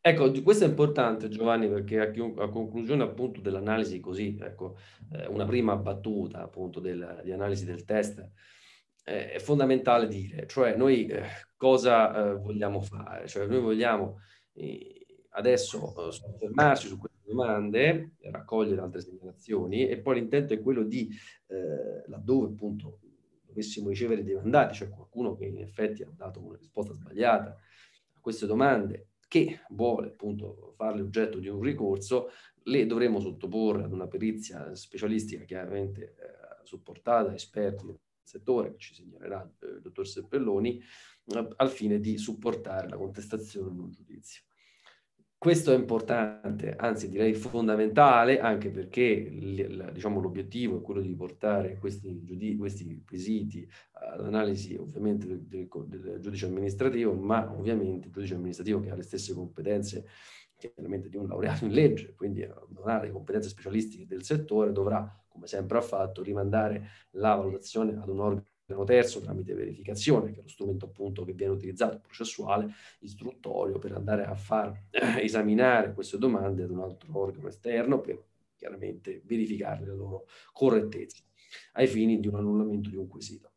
Ecco, 0.00 0.30
questo 0.42 0.64
è 0.64 0.68
importante 0.68 1.28
Giovanni 1.28 1.68
perché 1.68 2.00
a, 2.00 2.42
a 2.42 2.48
conclusione 2.48 3.02
appunto 3.02 3.40
dell'analisi 3.40 4.00
così, 4.00 4.38
ecco, 4.40 4.76
eh, 5.12 5.26
una 5.26 5.44
prima 5.44 5.76
battuta 5.76 6.42
appunto 6.42 6.80
del, 6.80 7.20
di 7.24 7.32
analisi 7.32 7.64
del 7.64 7.84
test, 7.84 8.18
eh, 9.04 9.32
è 9.32 9.38
fondamentale 9.38 10.06
dire, 10.06 10.46
cioè 10.46 10.76
noi 10.76 11.06
eh, 11.06 11.24
cosa 11.56 12.30
eh, 12.30 12.34
vogliamo 12.36 12.80
fare? 12.80 13.26
Cioè 13.26 13.46
noi 13.46 13.60
vogliamo 13.60 14.20
eh, 14.52 15.06
adesso 15.30 16.08
eh, 16.08 16.12
soffermarci 16.12 16.86
su 16.86 16.98
queste 16.98 17.17
domande, 17.28 18.14
raccogliere 18.22 18.80
altre 18.80 19.00
segnalazioni 19.00 19.86
e 19.86 19.98
poi 19.98 20.16
l'intento 20.16 20.54
è 20.54 20.60
quello 20.60 20.82
di, 20.82 21.08
eh, 21.46 22.08
laddove 22.08 22.48
appunto 22.48 22.98
dovessimo 23.46 23.88
ricevere 23.88 24.22
dei 24.22 24.34
mandati, 24.34 24.74
cioè 24.74 24.88
qualcuno 24.88 25.34
che 25.34 25.46
in 25.46 25.58
effetti 25.58 26.02
ha 26.02 26.10
dato 26.14 26.40
una 26.40 26.56
risposta 26.56 26.92
sbagliata 26.92 27.50
a 27.50 28.20
queste 28.20 28.46
domande, 28.46 29.08
che 29.28 29.60
vuole 29.70 30.08
appunto 30.08 30.72
farle 30.76 31.02
oggetto 31.02 31.38
di 31.38 31.48
un 31.48 31.60
ricorso, 31.60 32.30
le 32.64 32.86
dovremo 32.86 33.20
sottoporre 33.20 33.84
ad 33.84 33.92
una 33.92 34.06
perizia 34.06 34.74
specialistica 34.74 35.44
chiaramente 35.44 36.02
eh, 36.02 36.64
supportata 36.64 37.28
da 37.28 37.34
esperti 37.34 37.84
del 37.86 37.98
settore, 38.22 38.72
che 38.72 38.78
ci 38.78 38.94
segnalerà 38.94 39.50
eh, 39.60 39.66
il 39.66 39.80
dottor 39.80 40.06
Seppelloni, 40.06 40.78
eh, 40.78 41.48
al 41.56 41.70
fine 41.70 42.00
di 42.00 42.16
supportare 42.16 42.88
la 42.88 42.96
contestazione 42.96 43.70
in 43.70 43.80
un 43.80 43.90
giudizio. 43.90 44.42
Questo 45.40 45.72
è 45.72 45.76
importante, 45.76 46.74
anzi 46.74 47.08
direi 47.08 47.32
fondamentale, 47.32 48.40
anche 48.40 48.70
perché 48.70 49.30
diciamo, 49.92 50.20
l'obiettivo 50.20 50.78
è 50.78 50.82
quello 50.82 51.00
di 51.00 51.14
portare 51.14 51.78
questi, 51.78 52.24
giudi- 52.24 52.56
questi 52.56 53.04
quesiti 53.06 53.64
all'analisi 53.92 54.74
ovviamente 54.74 55.28
del, 55.28 55.42
del, 55.42 55.68
del, 55.86 56.18
giudice 56.18 56.46
amministrativo, 56.46 57.12
ma 57.14 57.54
ovviamente 57.56 58.08
il 58.08 58.12
giudice 58.12 58.34
amministrativo 58.34 58.80
che 58.80 58.90
ha 58.90 58.96
le 58.96 59.04
stesse 59.04 59.32
competenze 59.32 60.06
chiaramente 60.56 61.08
di 61.08 61.16
un 61.16 61.28
laureato 61.28 61.66
in 61.66 61.70
legge, 61.70 62.14
quindi 62.16 62.44
non 62.44 62.88
ha 62.88 63.00
le 63.00 63.12
competenze 63.12 63.48
specialistiche 63.48 64.06
del 64.06 64.24
settore, 64.24 64.72
dovrà, 64.72 65.08
come 65.28 65.46
sempre 65.46 65.78
ha 65.78 65.82
fatto, 65.82 66.20
rimandare 66.20 66.88
la 67.10 67.36
valutazione 67.36 67.96
ad 67.96 68.08
un 68.08 68.18
organo 68.18 68.46
terzo 68.84 69.20
tramite 69.20 69.54
verificazione, 69.54 70.32
che 70.32 70.40
è 70.40 70.42
lo 70.42 70.48
strumento 70.48 70.86
appunto 70.86 71.24
che 71.24 71.32
viene 71.32 71.52
utilizzato, 71.52 72.00
processuale, 72.00 72.72
istruttorio, 73.00 73.78
per 73.78 73.92
andare 73.92 74.24
a 74.24 74.34
far 74.34 74.86
eh, 74.90 75.22
esaminare 75.22 75.94
queste 75.94 76.18
domande 76.18 76.64
ad 76.64 76.70
un 76.70 76.80
altro 76.80 77.18
organo 77.18 77.48
esterno 77.48 78.00
per 78.00 78.22
chiaramente 78.56 79.22
verificare 79.24 79.86
la 79.86 79.94
loro 79.94 80.26
correttezza 80.52 81.22
ai 81.72 81.86
fini 81.86 82.20
di 82.20 82.28
un 82.28 82.34
annullamento 82.34 82.90
di 82.90 82.96
un 82.96 83.06
quesito. 83.06 83.52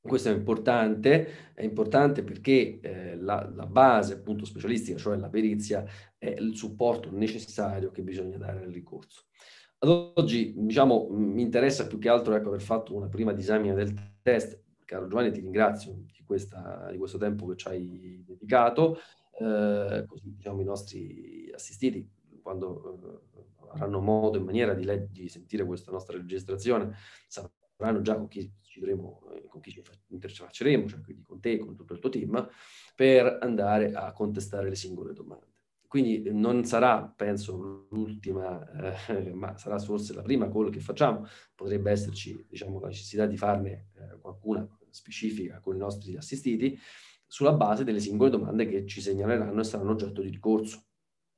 Questo 0.00 0.30
è 0.30 0.32
importante, 0.32 1.52
è 1.52 1.62
importante 1.62 2.22
perché 2.22 2.80
eh, 2.80 3.16
la, 3.16 3.50
la, 3.54 3.66
base 3.66 4.14
appunto 4.14 4.46
specialistica, 4.46 4.96
cioè 4.96 5.16
la 5.18 5.28
perizia, 5.28 5.84
è 6.16 6.28
il 6.38 6.56
supporto 6.56 7.10
necessario 7.12 7.90
che 7.90 8.02
bisogna 8.02 8.38
dare 8.38 8.62
al 8.62 8.70
ricorso. 8.70 9.24
Ad 9.82 10.12
oggi, 10.16 10.54
diciamo, 10.56 11.08
mi 11.10 11.42
interessa 11.42 11.86
più 11.86 11.98
che 11.98 12.08
altro 12.08 12.34
ecco, 12.34 12.48
aver 12.48 12.62
fatto 12.62 12.94
una 12.94 13.08
prima 13.08 13.32
disamina 13.32 13.74
del 13.74 13.92
test. 14.22 14.60
Caro 14.84 15.06
Giovanni, 15.06 15.30
ti 15.30 15.40
ringrazio 15.40 15.92
di, 15.92 16.22
questa, 16.24 16.88
di 16.90 16.98
questo 16.98 17.18
tempo 17.18 17.46
che 17.46 17.56
ci 17.56 17.68
hai 17.68 18.22
dedicato. 18.26 18.98
Eh, 19.38 20.04
così 20.06 20.34
diciamo, 20.34 20.60
i 20.60 20.64
nostri 20.64 21.50
assistiti, 21.54 22.08
quando 22.42 23.22
eh, 23.34 23.48
avranno 23.72 24.00
modo 24.00 24.38
e 24.38 24.42
maniera 24.42 24.74
di, 24.74 24.84
le- 24.84 25.08
di, 25.10 25.28
sentire 25.28 25.64
questa 25.64 25.92
nostra 25.92 26.16
registrazione, 26.16 26.94
sapranno 27.28 28.00
già 28.02 28.16
con 28.16 28.28
chi 28.28 28.52
ci, 28.62 28.80
dovremo, 28.80 29.22
eh, 29.32 29.46
con 29.46 29.60
chi 29.60 29.70
ci 29.70 29.82
interfacceremo, 30.08 30.88
cioè 30.88 31.00
quindi 31.00 31.22
con 31.24 31.40
te 31.40 31.52
e 31.52 31.58
con 31.58 31.76
tutto 31.76 31.92
il 31.92 31.98
tuo 32.00 32.10
team, 32.10 32.48
per 32.94 33.38
andare 33.40 33.92
a 33.92 34.12
contestare 34.12 34.68
le 34.68 34.76
singole 34.76 35.12
domande. 35.12 35.49
Quindi 35.90 36.30
non 36.30 36.64
sarà, 36.64 37.02
penso, 37.02 37.88
l'ultima, 37.90 38.96
eh, 39.08 39.32
ma 39.34 39.56
sarà 39.56 39.76
forse 39.80 40.14
la 40.14 40.22
prima 40.22 40.48
call 40.48 40.70
che 40.70 40.78
facciamo. 40.78 41.26
Potrebbe 41.52 41.90
esserci, 41.90 42.46
diciamo, 42.48 42.78
la 42.78 42.86
necessità 42.86 43.26
di 43.26 43.36
farne 43.36 43.88
eh, 43.96 44.20
qualcuna 44.20 44.64
specifica 44.88 45.58
con 45.58 45.74
i 45.74 45.78
nostri 45.78 46.16
assistiti 46.16 46.78
sulla 47.26 47.54
base 47.54 47.82
delle 47.82 47.98
singole 47.98 48.30
domande 48.30 48.68
che 48.68 48.86
ci 48.86 49.00
segnaleranno 49.00 49.58
e 49.58 49.64
saranno 49.64 49.90
oggetto 49.90 50.22
di 50.22 50.30
ricorso. 50.30 50.84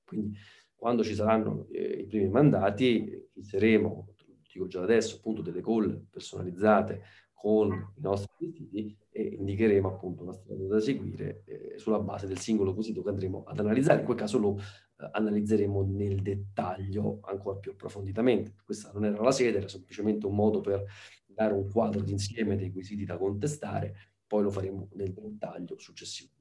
Quindi 0.05 0.37
quando 0.75 1.03
ci 1.03 1.15
saranno 1.15 1.67
eh, 1.71 2.01
i 2.01 2.07
primi 2.07 2.29
mandati, 2.29 3.31
inizieremo, 3.33 4.15
dico 4.53 4.67
già 4.67 4.83
adesso, 4.83 5.17
appunto 5.17 5.41
delle 5.41 5.63
call 5.63 6.09
personalizzate 6.11 7.03
con 7.43 7.73
i 7.97 8.01
nostri 8.01 8.31
assistiti 8.39 8.97
e 9.11 9.21
indicheremo 9.37 9.89
appunto 9.89 10.23
la 10.23 10.33
strada 10.33 10.65
da 10.65 10.79
seguire 10.79 11.43
eh, 11.45 11.75
sulla 11.77 11.99
base 11.99 12.29
del 12.29 12.39
singolo 12.39 12.73
quesito 12.73 13.03
che 13.03 13.09
andremo 13.09 13.43
ad 13.49 13.59
analizzare. 13.59 13.99
In 13.99 14.05
quel 14.05 14.17
caso 14.17 14.39
lo 14.39 14.57
eh, 14.59 15.09
analizzeremo 15.11 15.83
nel 15.83 16.23
dettaglio 16.23 17.19
ancora 17.23 17.59
più 17.59 17.73
approfonditamente. 17.73 18.55
Questa 18.65 18.93
non 18.93 19.07
era 19.07 19.21
la 19.21 19.33
sede, 19.33 19.59
era 19.59 19.67
semplicemente 19.67 20.25
un 20.25 20.37
modo 20.37 20.61
per 20.61 20.85
dare 21.27 21.53
un 21.53 21.69
quadro 21.69 22.01
d'insieme 22.01 22.55
dei 22.55 22.71
quesiti 22.71 23.05
da 23.05 23.17
contestare, 23.17 24.13
poi 24.25 24.45
lo 24.45 24.51
faremo 24.51 24.89
nel 24.93 25.13
dettaglio 25.13 25.77
successivamente. 25.81 26.41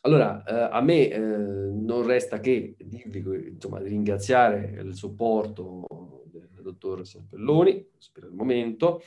Allora, 0.00 0.42
eh, 0.42 0.76
a 0.76 0.80
me 0.80 1.08
eh, 1.08 1.18
non 1.20 2.04
resta 2.04 2.40
che 2.40 2.74
dirvi, 2.76 3.50
insomma, 3.52 3.78
di 3.78 3.90
ringraziare 3.90 4.80
il 4.82 4.92
supporto 4.96 5.99
dottor 6.80 7.06
Serpelloni 7.06 7.86
per 8.12 8.24
il 8.24 8.32
momento, 8.32 9.02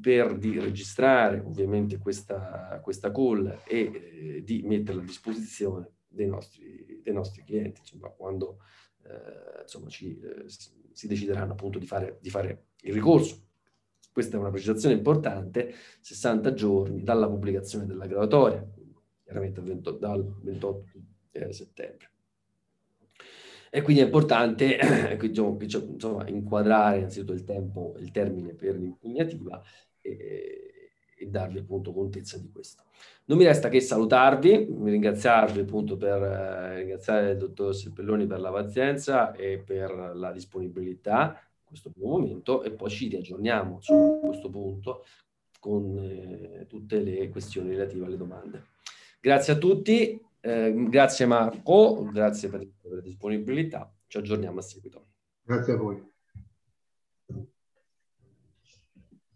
per 0.00 0.36
di 0.36 0.60
registrare 0.60 1.40
ovviamente 1.40 1.98
questa, 1.98 2.78
questa 2.82 3.10
call 3.10 3.60
e 3.66 4.36
eh, 4.36 4.42
di 4.44 4.62
metterla 4.62 5.00
a 5.00 5.04
disposizione 5.04 5.90
dei 6.06 6.26
nostri, 6.26 7.00
dei 7.02 7.14
nostri 7.14 7.42
clienti, 7.42 7.80
insomma, 7.80 8.08
quando 8.10 8.58
eh, 9.04 9.62
insomma, 9.62 9.88
ci, 9.88 10.18
eh, 10.20 10.44
si 10.92 11.06
decideranno 11.06 11.52
appunto 11.52 11.78
di 11.78 11.86
fare, 11.86 12.18
di 12.20 12.30
fare 12.30 12.66
il 12.82 12.92
ricorso. 12.92 13.44
Questa 14.12 14.36
è 14.36 14.40
una 14.40 14.50
precisazione 14.50 14.94
importante, 14.94 15.74
60 16.00 16.54
giorni 16.54 17.02
dalla 17.02 17.28
pubblicazione 17.28 17.84
della 17.84 18.06
graduatoria, 18.06 18.66
chiaramente 19.22 19.62
dal 19.98 20.38
28 20.42 20.84
eh, 21.32 21.52
settembre. 21.52 22.10
E 23.70 23.82
quindi 23.82 24.02
è 24.02 24.04
importante 24.04 24.78
diciamo, 25.18 25.56
insomma, 25.60 26.28
inquadrare 26.28 26.98
innanzitutto 26.98 27.32
il 27.32 27.44
tempo, 27.44 27.94
il 27.98 28.10
termine 28.10 28.54
per 28.54 28.76
l'impugnativa 28.76 29.62
e, 30.00 30.98
e, 31.16 31.26
darvi 31.26 31.58
appunto 31.58 31.92
contezza 31.92 32.38
di 32.38 32.50
questo. 32.50 32.84
Non 33.26 33.38
mi 33.38 33.44
resta 33.44 33.68
che 33.68 33.80
salutarvi, 33.80 34.68
ringraziarvi 34.82 35.60
appunto 35.60 35.96
per 35.96 36.22
eh, 36.22 36.76
ringraziare 36.76 37.32
il 37.32 37.38
dottor 37.38 37.74
Seppelloni 37.74 38.26
per 38.26 38.40
la 38.40 38.50
pazienza 38.50 39.32
e 39.32 39.58
per 39.58 40.12
la 40.14 40.30
disponibilità 40.32 41.38
in 41.40 41.64
questo 41.64 41.90
primo 41.90 42.10
momento 42.10 42.62
e 42.62 42.70
poi 42.70 42.90
ci 42.90 43.08
riaggiorniamo 43.08 43.80
su 43.80 44.20
questo 44.22 44.48
punto 44.48 45.04
con 45.58 45.98
eh, 45.98 46.66
tutte 46.68 47.00
le 47.00 47.28
questioni 47.28 47.70
relative 47.70 48.06
alle 48.06 48.16
domande. 48.16 48.66
Grazie 49.20 49.54
a 49.54 49.56
tutti, 49.56 50.20
eh, 50.46 50.72
grazie 50.88 51.26
Marco, 51.26 52.08
grazie 52.12 52.48
per 52.48 52.66
la 52.82 53.00
disponibilità, 53.00 53.92
ci 54.06 54.18
aggiorniamo 54.18 54.60
a 54.60 54.62
seguito. 54.62 55.06
Grazie 55.42 55.72
a 55.72 55.76
voi. 55.76 56.15